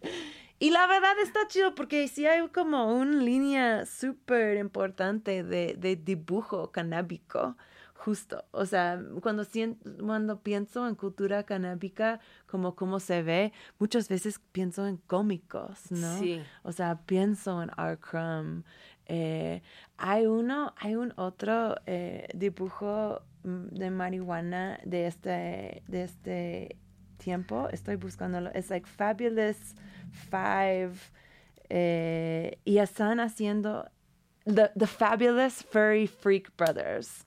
[0.60, 5.96] Y la verdad está chido porque sí hay como una línea súper importante de, de
[5.96, 7.56] dibujo canábico
[7.96, 8.44] justo.
[8.52, 14.40] O sea, cuando, sien- cuando pienso en cultura canábica, como cómo se ve, muchas veces
[14.52, 16.18] pienso en cómicos, ¿no?
[16.20, 16.42] Sí.
[16.64, 17.98] O sea, pienso en R.
[17.98, 18.64] Crumb.
[19.06, 19.62] Eh,
[19.98, 26.78] hay uno, hay un otro eh, dibujo mm, de marihuana de este, de este
[27.20, 27.68] tiempo.
[27.72, 28.50] Estoy buscándolo.
[28.54, 29.76] Es like Fabulous
[30.32, 30.94] Five.
[31.70, 33.86] eh, y están haciendo
[34.46, 37.26] the, the Fabulous Furry Freak Brothers.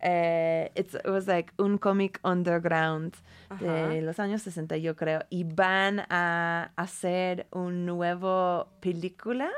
[0.00, 3.14] Eh, it was like un cómic underground
[3.60, 5.20] de los años 60, yo creo.
[5.30, 9.50] Y van a hacer un nuevo película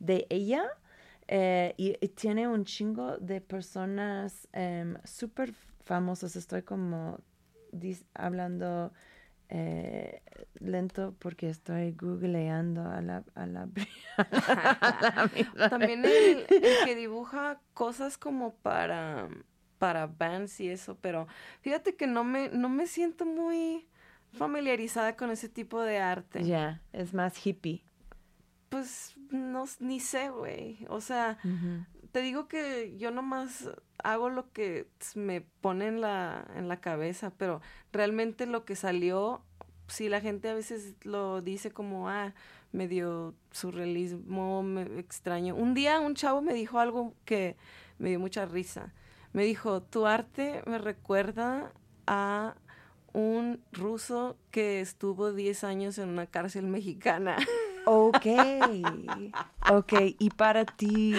[0.00, 0.64] de ella.
[1.28, 5.52] eh, y, y tiene un chingo de personas em, súper
[5.84, 6.36] famosas.
[6.36, 7.18] Estoy como
[8.14, 8.92] hablando
[9.54, 10.22] eh,
[10.60, 13.68] lento porque estoy googleando a la, a la,
[14.16, 16.48] a la misma También el, el
[16.86, 19.28] que dibuja cosas como para,
[19.76, 21.26] para bands y eso, pero
[21.60, 23.86] fíjate que no me, no me siento muy
[24.32, 26.42] familiarizada con ese tipo de arte.
[26.44, 27.84] Ya, es más hippie.
[28.70, 30.86] Pues no, ni sé, güey.
[30.88, 31.38] O sea.
[32.12, 33.70] Te digo que yo nomás
[34.04, 37.60] hago lo que me pone en la, en la cabeza, pero
[37.92, 39.42] realmente lo que salió,
[39.88, 42.34] sí, la gente a veces lo dice como, ah,
[42.72, 45.54] medio surrealismo, me- extraño.
[45.54, 47.56] Un día un chavo me dijo algo que
[47.98, 48.92] me dio mucha risa.
[49.32, 51.72] Me dijo, tu arte me recuerda
[52.06, 52.54] a
[53.14, 57.36] un ruso que estuvo 10 años en una cárcel mexicana.
[57.84, 58.26] Ok,
[59.68, 59.92] ok.
[60.18, 61.14] Y para ti,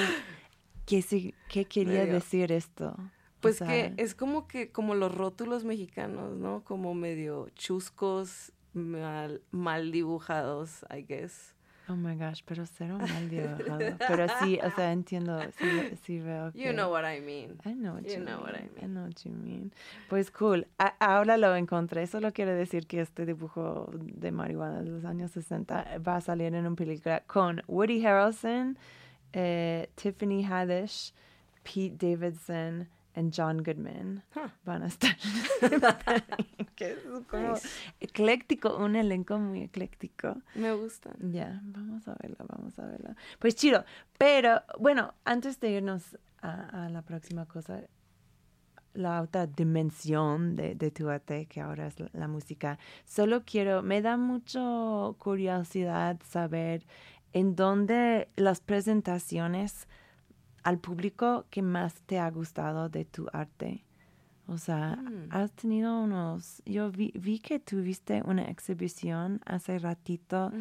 [1.02, 2.90] ¿qué, qué quería Medio- decir esto?
[2.98, 3.10] O
[3.42, 6.64] Pues sea, que es como que, como los rótulos mexicanos, ¿no?
[6.64, 11.54] Como medio chuscos, mal, mal dibujados, I guess.
[11.90, 13.80] Oh my gosh, pero cero mal dibujado.
[14.08, 15.68] Pero sí, o sea, entiendo, sí,
[16.06, 16.60] sí veo que...
[16.64, 17.58] You know what I mean.
[17.66, 18.72] I know what you you, know what I mean.
[18.78, 18.94] I mean.
[18.94, 19.74] know what you mean.
[20.08, 20.66] Pues cool.
[20.80, 22.08] A- ahora lo encontré.
[22.08, 26.56] Solo quiere decir que este dibujo de marihuana de los años 60 va a salir
[26.56, 28.78] en una película con Woody Harrelson,
[29.34, 31.14] eh, Tiffany Haddish,
[31.64, 34.24] Pete Davidson y John Goodman.
[34.36, 34.50] Huh.
[34.66, 35.16] Van a estar.
[36.76, 37.68] que es como Nice.
[38.00, 40.36] ecléctico, un elenco muy ecléctico.
[40.56, 41.14] Me gustan.
[41.32, 43.16] Ya, vamos a verla, vamos a verla.
[43.40, 43.86] Pues chido,
[44.18, 47.82] pero bueno, antes de irnos a, a la próxima cosa,
[48.96, 53.82] la otra dimensión de, de tu arte, que ahora es la, la música, solo quiero,
[53.82, 56.86] me da mucho curiosidad saber
[57.34, 59.88] en dónde las presentaciones
[60.64, 63.84] al público que más te ha gustado de tu arte.
[64.46, 65.28] O sea, Mm.
[65.30, 70.52] has tenido unos, yo vi, vi que tuviste una exhibición hace ratito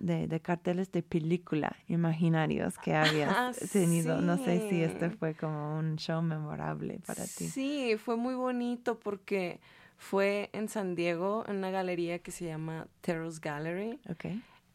[0.00, 4.20] de, de carteles de película imaginarios que habías Ah, tenido.
[4.20, 7.46] No sé si este fue como un show memorable para ti.
[7.48, 9.60] Sí, fue muy bonito porque
[9.96, 14.00] fue en San Diego, en una galería que se llama Terrace Gallery.
[14.08, 14.26] Ok.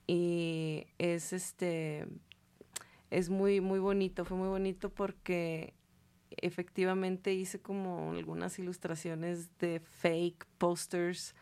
[0.07, 2.07] Y es este
[3.11, 5.73] es muy muy bonito fue muy bonito porque
[6.37, 11.33] efectivamente hice como algunas ilustraciones de fake posters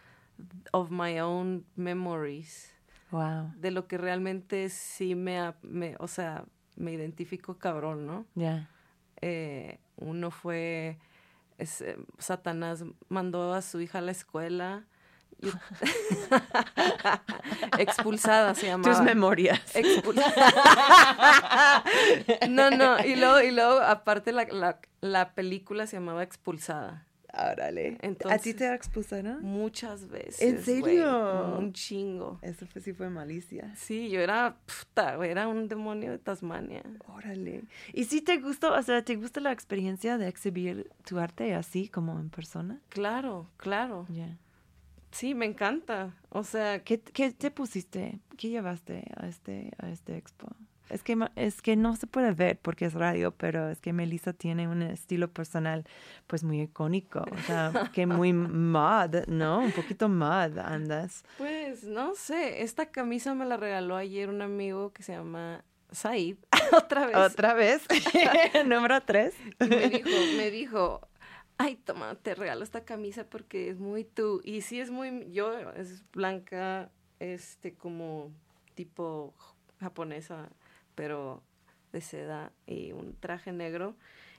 [0.71, 2.69] of my own memories
[3.11, 3.53] Wow.
[3.57, 6.45] de lo que realmente sí me, me o sea
[6.75, 8.69] me identifico cabrón no Ya.
[9.21, 10.97] Eh, uno fue
[11.59, 14.85] es, eh, Satanás mandó a su hija a la escuela
[17.77, 19.59] expulsada se llamaba Tus memorias.
[19.75, 20.15] Expul-
[22.49, 27.05] no, no, y luego, y luego aparte la, la, la película se llamaba Expulsada.
[27.35, 27.97] Órale.
[28.29, 29.41] ¿A ti te expulsaron?
[29.41, 30.39] Muchas veces.
[30.39, 31.57] ¿En serio?
[31.57, 32.37] Un chingo.
[32.43, 33.73] Eso fue, sí fue malicia.
[33.75, 36.83] Sí, yo era, puta, era un demonio de Tasmania.
[37.07, 37.63] Órale.
[37.91, 41.89] ¿Y si te gustó, o sea, te gusta la experiencia de exhibir tu arte así
[41.89, 42.79] como en persona?
[42.89, 44.05] Claro, claro.
[44.09, 44.37] Ya.
[45.13, 46.11] Sí, me encanta.
[46.29, 48.19] O sea, ¿Qué, ¿Qué te pusiste?
[48.35, 50.47] ¿Qué llevaste a este, a este expo?
[50.89, 54.33] Es que, es que no se puede ver porque es radio, pero es que Melissa
[54.33, 55.85] tiene un estilo personal
[56.27, 57.25] pues muy icónico.
[57.31, 59.59] O sea, que muy mod, ¿no?
[59.59, 61.23] Un poquito mod andas.
[61.37, 66.37] pues, no sé, esta camisa me la regaló ayer un amigo que se llama Saib.
[66.71, 67.15] Otra vez.
[67.15, 67.87] Otra vez.
[68.65, 69.35] Número tres.
[69.59, 71.07] Y me dijo, me dijo,
[71.63, 74.41] ay, toma, te regalo esta camisa porque es muy tú.
[74.43, 76.89] Y sí es muy, yo, es blanca,
[77.19, 78.31] este, como
[78.75, 79.33] tipo
[79.79, 80.49] japonesa,
[80.93, 81.41] pero
[81.93, 83.95] de seda y un traje negro.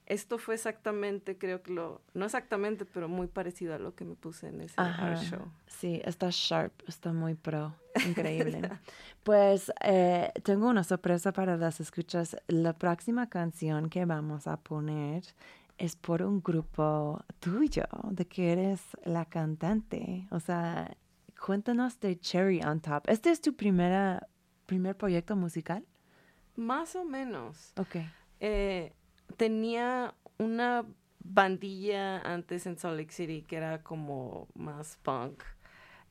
[0.06, 4.16] Esto fue exactamente, creo que lo, no exactamente, pero muy parecido a lo que me
[4.16, 5.50] puse en ese art show.
[5.66, 7.74] Sí, está sharp, está muy pro.
[8.06, 8.68] Increíble.
[9.22, 12.36] pues eh, tengo una sorpresa para las escuchas.
[12.48, 15.22] La próxima canción que vamos a poner
[15.78, 20.28] es por un grupo tuyo, de que eres la cantante.
[20.30, 20.96] O sea,
[21.44, 23.04] cuéntanos de Cherry on Top.
[23.08, 24.28] ¿Este es tu primera,
[24.66, 25.84] primer proyecto musical?
[26.56, 27.72] Más o menos.
[27.76, 27.96] Ok.
[28.40, 28.92] Eh,
[29.36, 30.84] tenía una
[31.24, 35.42] bandilla antes en Salt Lake City que era como más punk,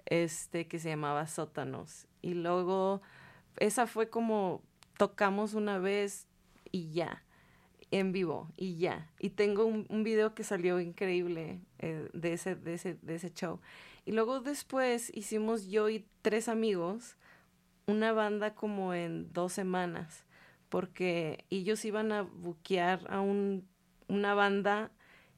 [0.05, 2.07] este que se llamaba Sótanos.
[2.21, 3.01] Y luego
[3.57, 4.61] esa fue como
[4.97, 6.27] tocamos una vez
[6.71, 7.23] y ya,
[7.99, 9.09] en vivo y ya.
[9.19, 13.59] Y tengo un, video que salió increíble eh, de, ese, de, ese, de ese show.
[14.05, 17.15] Y luego después hicimos yo y tres amigos
[17.85, 20.25] una banda como en dos semanas,
[20.69, 23.67] porque ellos iban a buquear a un,
[24.07, 24.91] una banda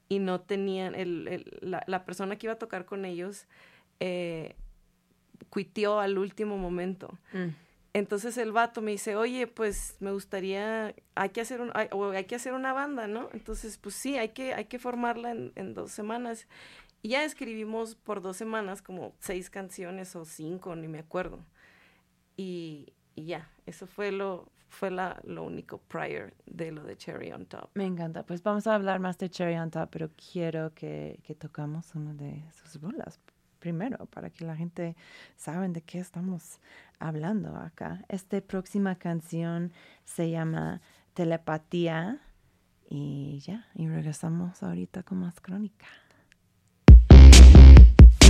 [0.07, 3.47] y no tenían, el, la, persona que iba a tocar con ellos
[3.99, 4.55] eh,
[5.99, 7.17] al último momento.
[7.95, 12.35] Entonces el vato me dice, oye, pues me gustaría, hay que hacer, un, hay, que
[12.35, 13.29] hacer una banda, ¿no?
[13.31, 16.45] Entonces, pues sí, hay que, hay que formarla en, dos semanas.
[17.01, 21.39] Y ya escribimos por dos semanas como seis canciones o cinco, ni me acuerdo.
[22.35, 27.45] Y, ya, eso fue lo, fue la, lo único prior de lo de Cherry on
[27.45, 27.69] Top.
[27.75, 28.25] Me encanta.
[28.25, 32.13] Pues vamos a hablar más de Cherry on Top, pero quiero que, que tocamos una
[32.13, 33.21] de sus rolas
[33.65, 34.95] primero para que la gente
[35.37, 36.59] saben de qué estamos
[36.99, 38.05] hablando acá.
[38.09, 40.81] Esta próxima canción se llama
[41.15, 42.19] Telepatía
[42.87, 45.87] y ya, y regresamos ahorita con más crónica.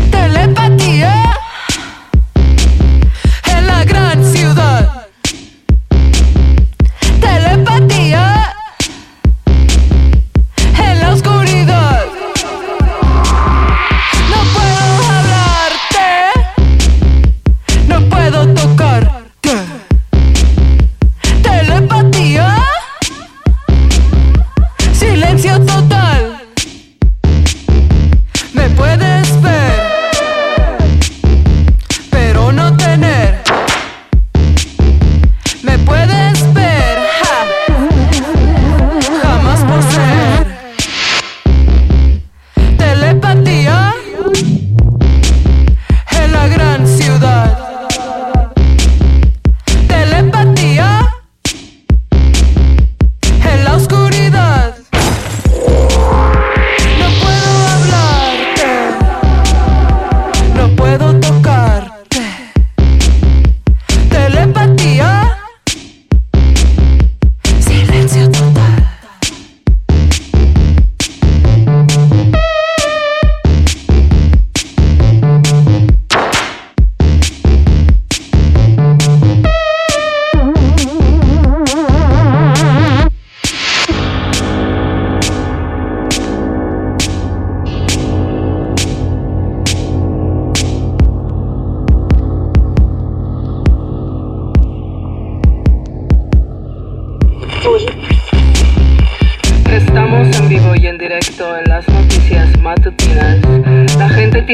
[0.10, 1.14] Telepatía
[3.58, 4.45] en la gran ciudad.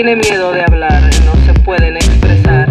[0.03, 2.67] Tiene miedo de hablar, no se pueden expresar.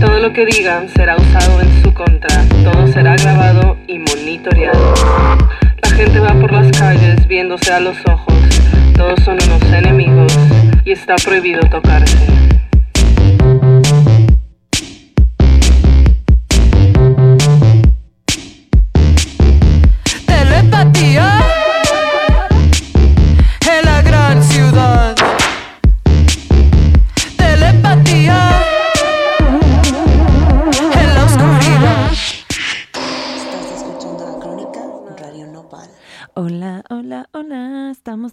[0.00, 4.92] Todo lo que digan será usado en su contra, todo será grabado y monitoreado.
[5.80, 8.34] La gente va por las calles viéndose a los ojos,
[8.96, 10.36] todos son unos enemigos
[10.84, 12.16] y está prohibido tocarse.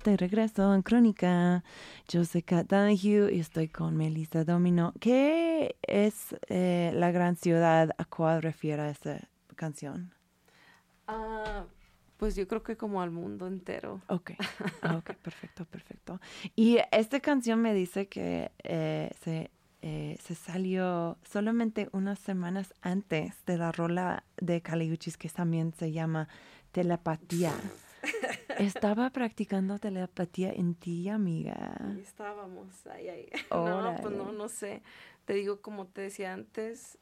[0.03, 1.63] De regreso en Crónica.
[2.07, 4.93] Yo soy Kat Donahue y estoy con Melissa Domino.
[4.99, 10.13] ¿Qué es eh, la gran ciudad a cuál refiere esta canción?
[11.07, 11.65] Ah,
[12.17, 14.01] pues yo creo que como al mundo entero.
[14.07, 14.31] Ok,
[14.97, 16.19] ok, perfecto, perfecto.
[16.55, 23.35] Y esta canción me dice que eh, se, eh, se salió solamente unas semanas antes
[23.45, 26.27] de la rola de Caliuchis que también se llama
[26.71, 27.53] Telepatía.
[28.57, 31.75] Estaba practicando telepatía en ti, amiga.
[31.79, 33.29] Ahí estábamos, ay, ay.
[33.51, 34.37] No, pues no, Órale.
[34.37, 34.81] no sé.
[35.25, 36.97] Te digo, como te decía antes,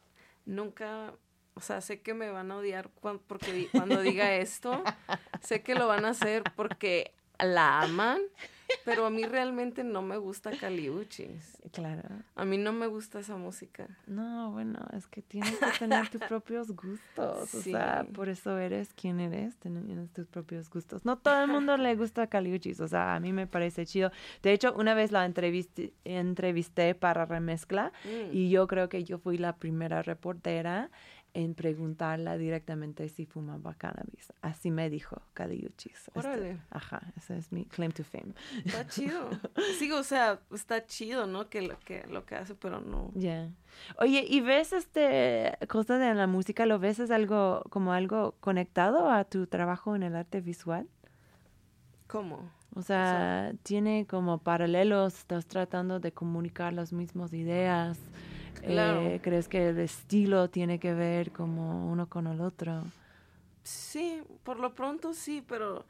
[0.46, 1.14] nunca,
[1.56, 4.84] o sea, sé que me van a odiar cuan- porque cuando diga esto,
[5.42, 8.20] sé que lo van a hacer porque la aman
[8.86, 11.58] Pero a mí realmente no me gusta Caliuchis.
[11.72, 12.08] Claro.
[12.36, 13.88] A mí no me gusta esa música.
[14.08, 17.54] No, bueno, es que tienes que tener tus propios gustos.
[17.54, 21.06] O sea, por eso eres quien eres, tienes tus propios gustos.
[21.06, 24.12] No todo el mundo le gusta Caliuchis, o sea, a mí me parece chido.
[24.42, 28.36] De hecho, una vez la entrevisté, entrevisté para Remezcla Mm.
[28.36, 30.90] y yo creo que yo fui la primera reportera
[31.34, 34.34] en preguntarla directamente si fumaba cannabis.
[34.42, 36.08] Así me dijo Caliuchis.
[36.08, 36.58] Este, Órale.
[36.72, 38.34] ajá, ese es mi claim to fame.
[38.66, 39.30] Está chido.
[39.78, 41.50] Sí, o sea, está chido, ¿no?
[41.50, 43.12] Que lo que, lo que hace, pero no.
[43.16, 43.50] Ya.
[43.98, 46.66] Oye, ¿y ves este cosa de la música?
[46.66, 50.88] ¿Lo ves es algo como algo conectado a tu trabajo en el arte visual?
[52.08, 52.50] ¿Cómo?
[52.76, 57.98] O sea, tiene como paralelos, estás tratando de comunicar las mismas ideas.
[58.66, 59.00] Claro.
[59.02, 62.84] Eh, ¿Crees que el estilo tiene que ver como uno con el otro?
[63.64, 65.86] Sí, por lo pronto sí, pero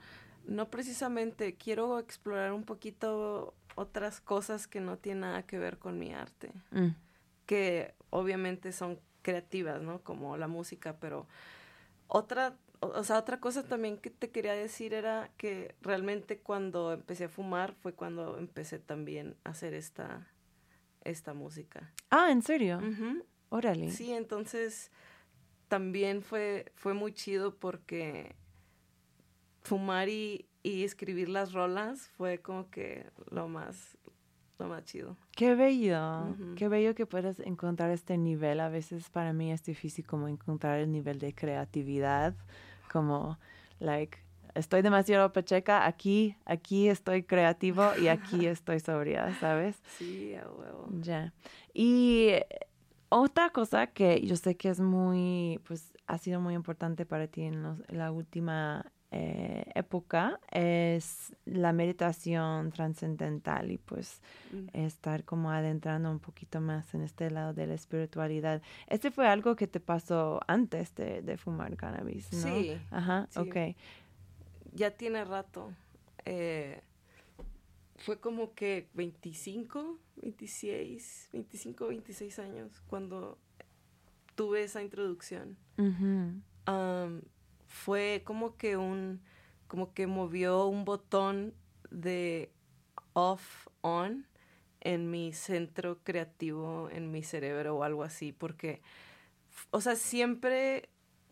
[0.46, 1.56] no precisamente.
[1.56, 6.52] Quiero explorar un poquito otras cosas que no tienen nada que ver con mi arte.
[6.72, 6.90] Mm,
[7.46, 10.02] que obviamente son creativas, ¿no?
[10.02, 11.26] Como la música, pero
[12.08, 16.94] otra, o, o sea, otra cosa también que te quería decir era que realmente cuando
[16.94, 20.28] empecé a fumar fue cuando empecé también a hacer esta,
[21.10, 21.92] esta música.
[22.10, 22.78] Ah, ¿en serio?
[22.80, 23.24] Ujú.
[23.50, 23.92] Órale.
[23.92, 24.92] Sí, entonces
[25.68, 28.36] también fue, fue muy chido porque
[29.64, 33.98] fumar y, y escribir las rolas fue como que lo más,
[34.58, 35.18] lo más chido.
[35.36, 36.56] Qué bello, Ujú.
[36.56, 38.60] qué bello que puedas encontrar este nivel.
[38.60, 42.36] A veces para mí es difícil como encontrar el nivel de creatividad,
[42.92, 43.40] como,
[43.80, 44.18] like,
[44.56, 49.82] estoy demasiado pacheca, aquí, aquí estoy creativo y aquí estoy sobria, ¿sabes?
[49.98, 50.88] Sí, a huevo.
[51.02, 51.34] Ya.
[51.74, 52.32] Y
[53.10, 57.44] otra cosa que yo sé que es muy, pues, ha sido muy importante para ti
[57.44, 64.22] en, los- en la última eh, época es la meditación trascendental y pues
[64.52, 64.68] Mm.
[64.74, 68.62] estar como adentrando un poquito más en este lado de la espiritualidad.
[68.88, 72.62] ¿Este fue algo que te pasó antes de, de fumar cannabis, no?
[72.62, 73.40] Sí, Ajá, sí.
[73.40, 73.76] ok.
[74.74, 75.74] Ya tiene rato.
[76.26, 76.82] Eh,
[77.98, 83.38] fue como que 25, 26, 25, 26 años cuando
[84.36, 85.58] tuve esa introducción.
[87.68, 89.22] Fue como que un,
[89.68, 91.54] como que movió un botón
[91.92, 92.52] de
[93.14, 94.26] off on
[94.82, 98.82] en mi centro creativo, en mi cerebro o algo así, porque,
[99.72, 100.90] o sea, siempre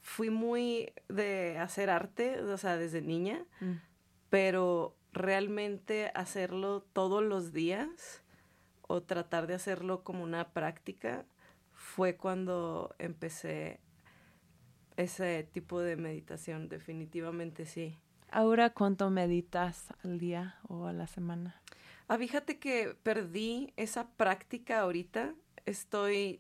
[0.08, 3.74] fui muy de hacer arte, o sea, desde niña, Mm.
[4.30, 8.24] pero realmente hacerlo todos los días
[8.84, 11.26] o tratar de hacerlo como una práctica
[11.74, 13.82] fue cuando empecé
[14.96, 17.98] ese tipo de meditación, definitivamente sí.
[18.32, 21.62] Ahora, ¿cuánto meditas al día o a la semana?
[22.08, 25.34] Ah, fíjate que perdí esa práctica ahorita.
[25.66, 26.40] Estoy,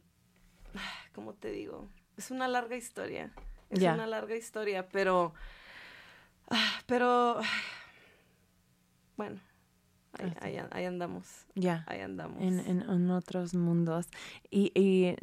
[1.13, 1.89] ¿cómo te digo?
[2.15, 3.33] Es una larga historia.
[3.69, 5.33] Es una larga historia, pero,
[6.49, 7.39] ah, pero,
[9.17, 9.39] bueno,
[10.13, 11.83] ahí, Ah, ahí- ahí andamos, Ya.
[11.87, 12.41] ahí andamos.
[12.41, 14.07] en, en, en otros mundos.
[14.49, 15.15] Y, y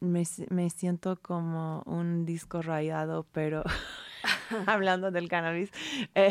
[0.00, 3.62] me, me siento como un disco rayado, pero
[4.66, 5.70] hablando del cannabis.
[6.14, 6.28] Eh,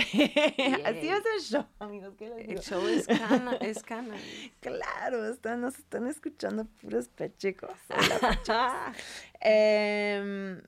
[0.85, 2.15] así es el show, amigos.
[2.17, 4.15] ¿qué les El show es cana, es cana.
[4.59, 7.71] Claro, están, nos están escuchando puros pechicos.
[9.41, 10.61] Em,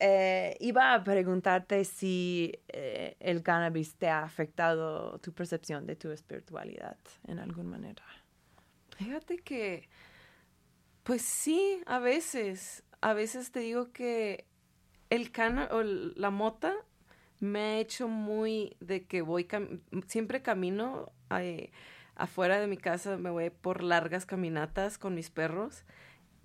[0.00, 6.10] eh, iba a preguntarte si eh, el cannabis te ha afectado tu percepción de tu
[6.10, 6.96] espiritualidad
[7.28, 8.02] en alguna manera.
[8.96, 9.90] Fíjate que,
[11.02, 14.46] pues sí, a veces, a veces te digo que
[15.10, 16.74] el cana o la mota
[17.40, 19.46] me ha hecho muy de que voy,
[20.06, 21.72] siempre camino eh,
[22.14, 25.84] afuera de mi casa, me voy por largas caminatas con mis perros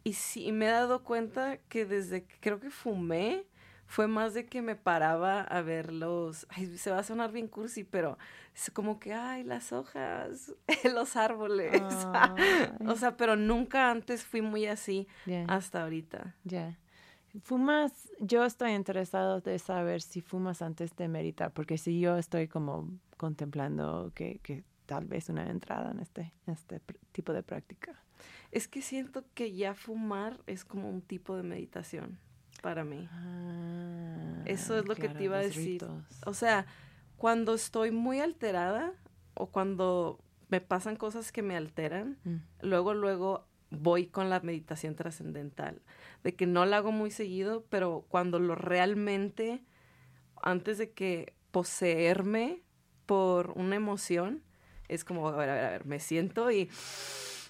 [0.05, 3.43] y sí, me he dado cuenta que desde que creo que fumé,
[3.87, 7.47] fue más de que me paraba a ver los, ay, se va a sonar bien
[7.47, 8.19] cursi, pero
[8.53, 10.53] es como que, ay, las hojas,
[10.93, 11.81] los árboles.
[12.87, 15.07] O sea, pero nunca antes fui muy así
[15.47, 16.35] hasta ahorita.
[16.43, 16.77] Ya.
[17.41, 18.07] ¿Fumas?
[18.19, 22.91] Yo estoy interesado de saber si fumas antes de meditar, porque si yo estoy como
[23.17, 26.79] contemplando que, que tal vez una entrada en este, en este
[27.11, 28.04] tipo de práctica.
[28.55, 32.17] Es que siento que ya fumar es como un tipo de meditación
[32.61, 33.05] para mí.
[33.11, 35.81] Ah, Eso es lo que te iba a decir.
[35.81, 36.05] ritos.
[36.25, 36.65] O sea,
[37.17, 38.93] cuando estoy muy alterada
[39.33, 42.37] o cuando me pasan cosas que me alteran, Mm.
[42.61, 45.81] luego, luego voy con la meditación trascendental.
[46.23, 49.65] De que no la hago muy seguido, pero cuando lo realmente,
[50.41, 52.63] antes de que poseerme
[53.05, 54.43] por una emoción,
[54.87, 56.69] es como, a ver, a ver, a ver, me siento y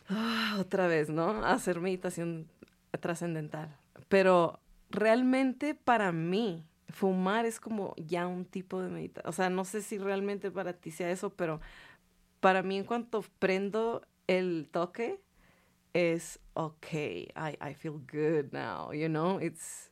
[0.10, 1.46] ah, otra vez, ¿no?
[1.46, 2.48] Hacer meditación
[3.00, 3.76] trascendental.
[4.08, 9.30] Pero realmente para mí, fumar es como ya un tipo de meditación.
[9.30, 11.60] O sea, no sé si realmente para ti sea eso, pero
[12.40, 15.20] para mí en cuanto prendo el toque,
[15.94, 19.40] es okay, I, I feel good now, you know?
[19.40, 19.92] It's...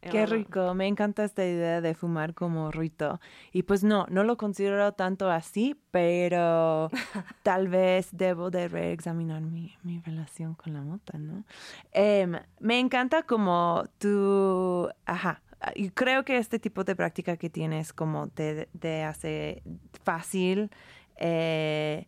[0.00, 3.20] Qué rico, me encanta esta idea de fumar como rito.
[3.52, 6.88] Y pues no, no lo considero tanto así, pero
[7.42, 11.44] tal vez debo de reexaminar mi, mi relación con la mota, ¿no?
[11.92, 15.42] Em, me encanta como tú, ajá,
[15.74, 19.62] y creo que este tipo de práctica que tienes como te, te hace
[20.04, 20.70] fácil
[21.16, 22.06] eh,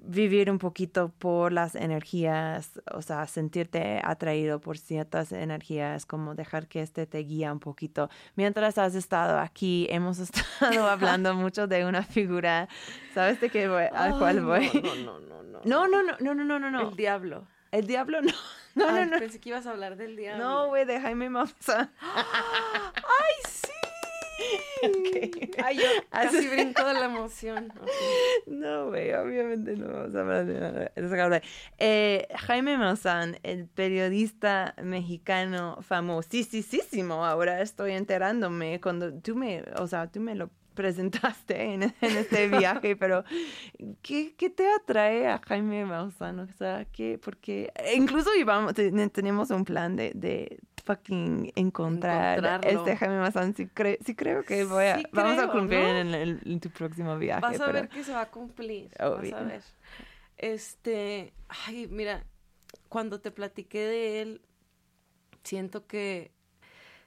[0.00, 6.66] vivir un poquito por las energías, o sea, sentirte atraído por ciertas energías, como dejar
[6.66, 8.10] que este te guía un poquito.
[8.34, 12.68] Mientras has estado aquí, hemos estado hablando mucho de una figura,
[13.14, 14.70] ¿sabes de qué voy, a cuál voy?
[15.04, 15.60] No, no, no, no.
[15.64, 16.88] No, no, no, no, no, no, no, no.
[16.90, 17.46] El diablo.
[17.70, 18.32] El diablo no.
[18.74, 19.18] No, Ay, no, no.
[19.18, 20.42] Pensé que ibas a hablar del diablo.
[20.42, 21.92] No, güey, de Jaime Maussan.
[22.00, 23.81] ¡Ay, sí!
[24.84, 25.48] Ok.
[25.64, 27.72] Ay, yo casi brinco de la emoción.
[28.46, 31.42] No, güey, obviamente no vamos a hablar de.
[31.78, 40.06] Eh, Jaime Maussan, el periodista mexicano famosísimo, ahora estoy enterándome cuando tú me, o sea,
[40.10, 43.24] tú me lo presentaste en, en este viaje, pero
[44.02, 46.38] ¿qué, qué te atrae a Jaime Maussan?
[46.40, 47.18] O sea, ¿qué?
[47.22, 52.80] Porque incluso íbamos, te- tenemos un plan de, de fucking encontrar Encontrarlo.
[52.80, 53.54] este Jaime Maussan.
[53.54, 55.96] Sí, cre- sí creo que voy a, Sí vamos a cumplir ¿no?
[55.98, 57.40] en, el- en tu próximo viaje.
[57.40, 58.90] Vas a pero- ver que se va a cumplir.
[59.00, 59.32] Obvio.
[59.32, 59.62] Vas a ver.
[60.38, 61.32] Este,
[61.66, 62.24] ay, mira,
[62.88, 64.40] cuando te platiqué de él,
[65.44, 66.32] siento que,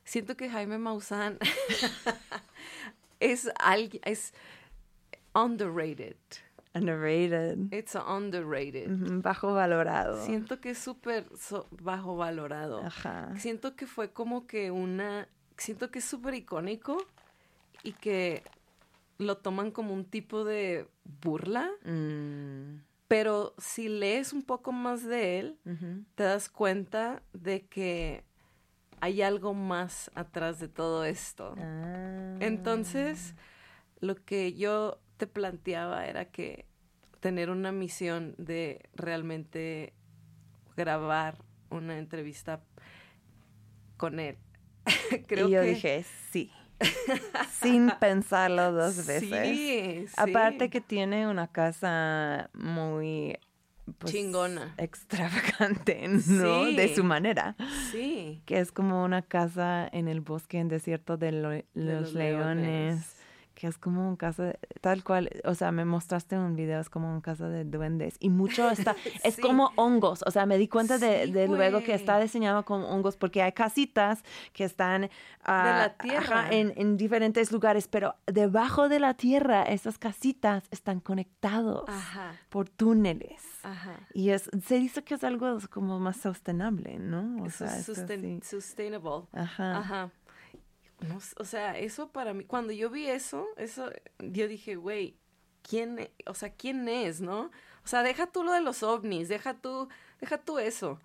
[0.06, 1.38] siento que Jaime Maussan
[3.20, 4.34] es alguien, es
[5.34, 6.16] underrated.
[6.76, 7.74] Underrated.
[7.74, 8.90] It's underrated.
[9.22, 10.24] Bajo valorado.
[10.26, 12.84] Siento que es súper so- bajo valorado.
[12.84, 13.34] Ajá.
[13.38, 16.98] Siento que fue como que una, siento que es súper icónico
[17.84, 18.44] y que
[19.18, 20.88] lo toman como un tipo de
[21.22, 25.58] burla, Mm, pero si lees un poco más de él,
[26.16, 28.24] te das cuenta de que
[29.00, 31.54] hay algo más atrás de todo esto.
[31.58, 32.36] Ah.
[32.40, 33.36] Entonces,
[34.02, 36.66] lo que yo te planteaba era que
[37.20, 39.94] tener una misión de realmente
[40.76, 41.38] grabar
[41.70, 42.62] una entrevista
[43.98, 44.38] con él.
[45.28, 46.52] Creo y yo que dije, sí.
[47.62, 49.22] Sin pensarlo dos veces.
[49.58, 50.14] Sí, sí.
[50.18, 53.38] Aparte que tiene una casa muy
[53.98, 54.76] pues, Chingona.
[54.78, 56.66] extravagante, ¿no?
[56.66, 56.76] Sí.
[56.76, 57.56] De su manera.
[57.92, 58.42] Sí.
[58.46, 62.66] Que es como una casa en el bosque en desierto de, lo- los, los leones.
[62.66, 63.15] leones.
[63.56, 66.90] Que es como un casa, de- tal cual, o sea, me mostraste un video, es
[66.90, 68.18] como un casa de duendes.
[68.20, 69.42] Y mucho está, es Sí.
[69.42, 72.86] como hongos, o sea, me di cuenta de, Sí, de luego que está diseñado como
[72.90, 75.10] hongos porque hay casitas que están
[75.46, 76.42] ah, la tierra.
[76.42, 82.34] ajá, en, en diferentes lugares, pero debajo de la tierra esas casitas están conectados Ajá.
[82.50, 83.42] por túneles.
[83.64, 83.94] Ajá.
[84.14, 87.42] Y es, se dice que es algo como más sostenible, ¿no?
[87.44, 87.96] O sea, así.
[87.96, 89.26] sustainable.
[89.34, 89.78] Ajá.
[89.78, 90.10] Ajá.
[91.08, 95.18] No o sea, eso para mí, cuando yo vi eso, eso, yo dije, güey,
[95.62, 97.52] ¿quién, e- o sea, quién es, no?
[97.84, 99.88] O sea, deja tú lo de los ovnis, deja tú,
[100.20, 101.00] deja tú eso.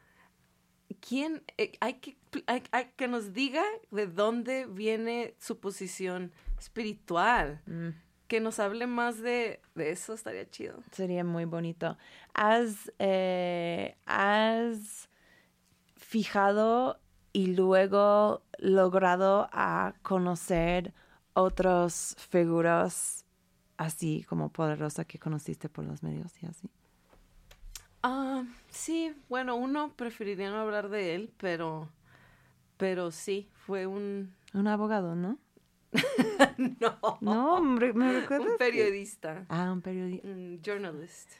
[1.06, 7.62] ¿Quién, eh, hay que, hay que nos diga de dónde viene su posición espiritual?
[7.66, 7.90] Mm.
[8.26, 10.82] Que nos hable más de, de eso, estaría chido.
[10.92, 11.96] Sería muy bonito.
[12.34, 15.08] ¿Has, eh, has
[15.96, 17.00] fijado
[17.32, 20.92] y luego logrado a conocer
[21.34, 23.24] otras figuras
[23.76, 26.68] así como poderosas que conociste por los medios y así?
[28.02, 31.88] Ah, sí, bueno, uno preferiría no hablar de él, pero,
[32.76, 35.38] pero sí, fue un, Un abogado, ¿no?
[36.80, 38.46] no, No, hombre, me recuerdas.
[38.46, 40.28] un que- periodista, Ah, un periodista.
[40.28, 41.30] un journalist.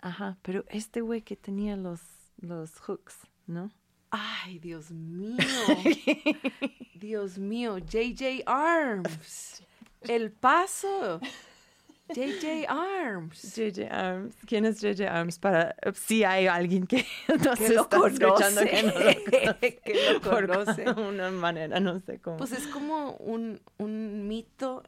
[0.00, 2.00] Ajá, pero este güey que tenía los,
[2.38, 3.70] los hooks, ¿no?
[4.10, 5.36] Ay, Dios mío.
[6.94, 9.62] Dios mío, JJ Arms.
[10.02, 11.20] El paso.
[12.08, 13.54] JJ Arms.
[13.54, 14.34] JJ Arms.
[14.46, 15.38] ¿Quién es JJ Arms?
[15.38, 17.06] Para si hay alguien que
[17.44, 19.80] nos Que lo está escuchando que no lo conoce.
[19.84, 20.90] Que lo Por conoce.
[20.90, 22.36] una manera, no sé cómo.
[22.36, 24.82] Pues es como un, un mito,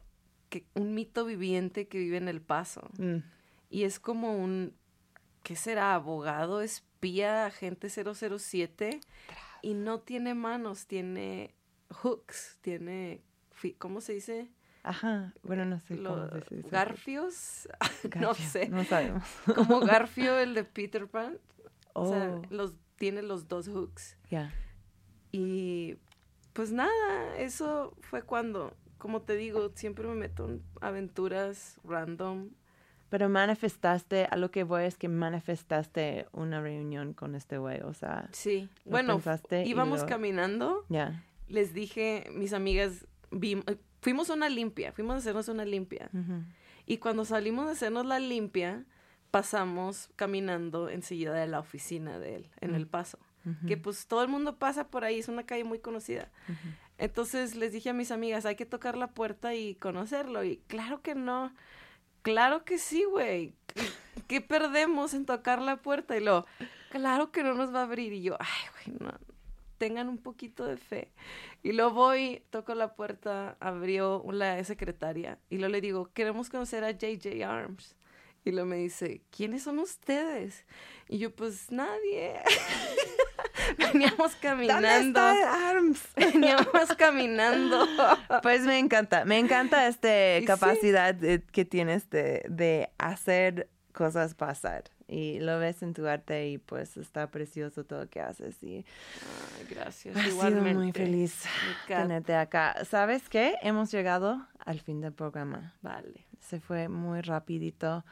[0.49, 2.89] que, un mito viviente que vive en El Paso.
[2.97, 3.19] Mm.
[3.69, 4.73] Y es como un,
[5.43, 5.95] ¿qué será?
[5.95, 6.61] Abogado,
[7.03, 8.99] espía, agente 007.
[9.61, 11.53] Y no tiene manos, tiene
[11.89, 13.21] hooks, tiene,
[13.77, 14.49] ¿cómo se dice?
[14.83, 16.69] Ajá, bueno, no sé cómo eso.
[16.69, 17.69] Garfios,
[18.19, 18.67] no sé.
[18.69, 19.23] No sabemos.
[19.55, 21.37] Como Garfio, el de Peter Pan.
[21.93, 24.17] O sea, Oh, los, tiene los dos hooks.
[24.29, 24.53] ya.
[25.31, 25.97] Y
[26.53, 32.49] pues nada, eso fue cuando, como te digo, siempre me meto en aventuras random.
[33.13, 37.93] Pero manifestaste, a lo que voy es que manifestaste una reunión con este güey, o
[37.93, 38.67] sea, Sí.
[38.85, 39.21] Bueno,
[39.65, 41.23] íbamos lo- caminando, ya.
[41.47, 46.09] les dije, mis amigas, vim- eh, fuimos a una limpia, fuimos a hacernos una limpia.
[46.87, 48.83] Y cuando salimos de hacernos la limpia,
[49.29, 53.19] pasamos caminando enseguida de la oficina de él, en El Paso.
[53.67, 56.31] Que pues todo el mundo pasa por ahí, es una calle muy conocida.
[56.97, 60.43] Entonces les dije a mis amigas, hay que tocar la puerta y conocerlo.
[60.43, 61.53] Y claro que no,
[62.23, 63.53] claro que sí, güey.
[63.67, 63.83] ¿Qué-
[64.27, 66.17] ¿Qué perdemos en tocar la puerta?
[66.17, 66.45] Y lo,
[66.89, 68.13] claro que no nos va a abrir.
[68.13, 69.11] Y yo, ay, güey, no,
[69.77, 71.11] tengan un poquito de fe.
[71.61, 75.37] Y luego voy, toco la puerta, abrió la secretaria.
[75.49, 77.95] Y luego le digo, queremos conocer a JJ Arms.
[78.45, 80.65] Y luego me dice, ¿quiénes son ustedes?
[81.07, 82.41] Y yo, pues nadie.
[83.93, 85.19] Veníamos caminando.
[85.19, 86.01] Arms?
[86.15, 87.87] Veníamos caminando.
[88.41, 90.45] Pues me encanta, me encanta esta sí.
[90.45, 94.83] capacidad de- que tienes de, de hacer cosas pasar.
[95.07, 98.61] Y lo ves en tu arte y pues está precioso todo lo que haces.
[98.63, 98.77] Y
[99.59, 100.15] Ay, gracias.
[100.15, 100.73] sido Igualmente.
[100.73, 101.43] muy feliz
[101.87, 102.83] tenerte acá.
[102.85, 103.55] ¿Sabes qué?
[103.61, 105.73] Hemos llegado al fin del programa.
[105.81, 106.25] Vale.
[106.39, 108.03] Se fue muy rapidito.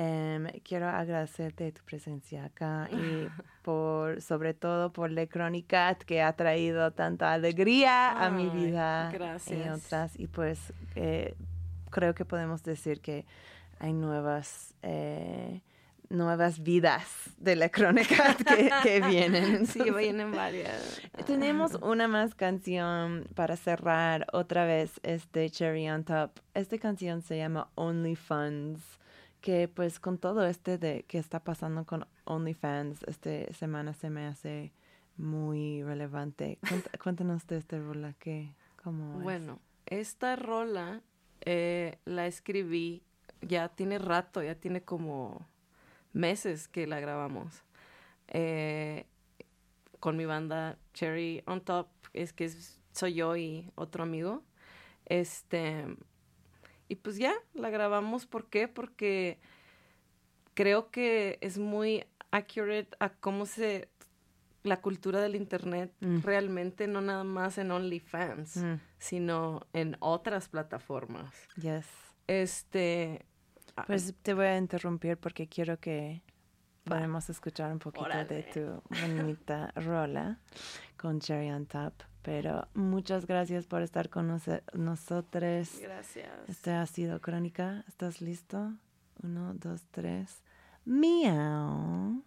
[0.00, 3.26] Em, quiero agradecerte tu presencia acá y
[3.62, 9.14] por, sobre todo por la crónica que ha traído tanta alegría a mi vida y
[9.14, 9.86] gracias.
[9.86, 10.12] otras.
[10.16, 11.34] Y pues eh,
[11.90, 13.26] creo que podemos decir que
[13.80, 15.62] hay nuevas, eh,
[16.10, 19.66] nuevas vidas de la crónica que, que vienen.
[19.66, 21.00] Sí, vienen varias.
[21.26, 26.38] tenemos una más canción para cerrar otra vez este Cherry on Top.
[26.54, 28.98] Esta canción se llama OnlyFans,
[29.40, 34.26] que pues con todo este de que está pasando con OnlyFans esta semana se me
[34.26, 34.72] hace
[35.16, 36.58] muy relevante.
[36.62, 39.22] Cuént- Cuéntanos de esta rola que cómo es?
[39.22, 41.02] Bueno, esta rola
[41.42, 43.02] eh, la escribí,
[43.42, 45.46] ya tiene rato, ya tiene como
[46.12, 47.62] meses que la grabamos.
[48.28, 49.06] Eh,
[50.00, 52.50] con mi banda Cherry on Top, es que
[52.92, 54.42] soy yo y otro amigo.
[55.06, 55.84] Este,
[56.88, 58.26] y pues ya, la grabamos.
[58.26, 58.68] ¿Por qué?
[58.68, 59.38] Porque
[60.54, 63.88] creo que es muy accurate a cómo se
[64.64, 66.20] la cultura del internet Mm.
[66.22, 71.32] realmente no nada más en OnlyFans, Mm, sino en otras plataformas.
[71.56, 71.86] yes.
[72.26, 73.24] Este,
[73.76, 76.22] ah, Pues te voy a interrumpir porque quiero que
[76.84, 80.38] podamos escuchar un poquito de tu bonita rola
[80.96, 81.94] con Cherry on Top.
[82.22, 84.42] Pero muchas gracias por estar con nos-
[84.74, 85.68] nosotros.
[85.80, 86.28] gracias.
[86.48, 87.84] Este ha sido Crónica.
[87.88, 88.72] ¿Estás listo?
[89.22, 90.42] Uno, dos, tres.
[90.84, 92.22] Miau.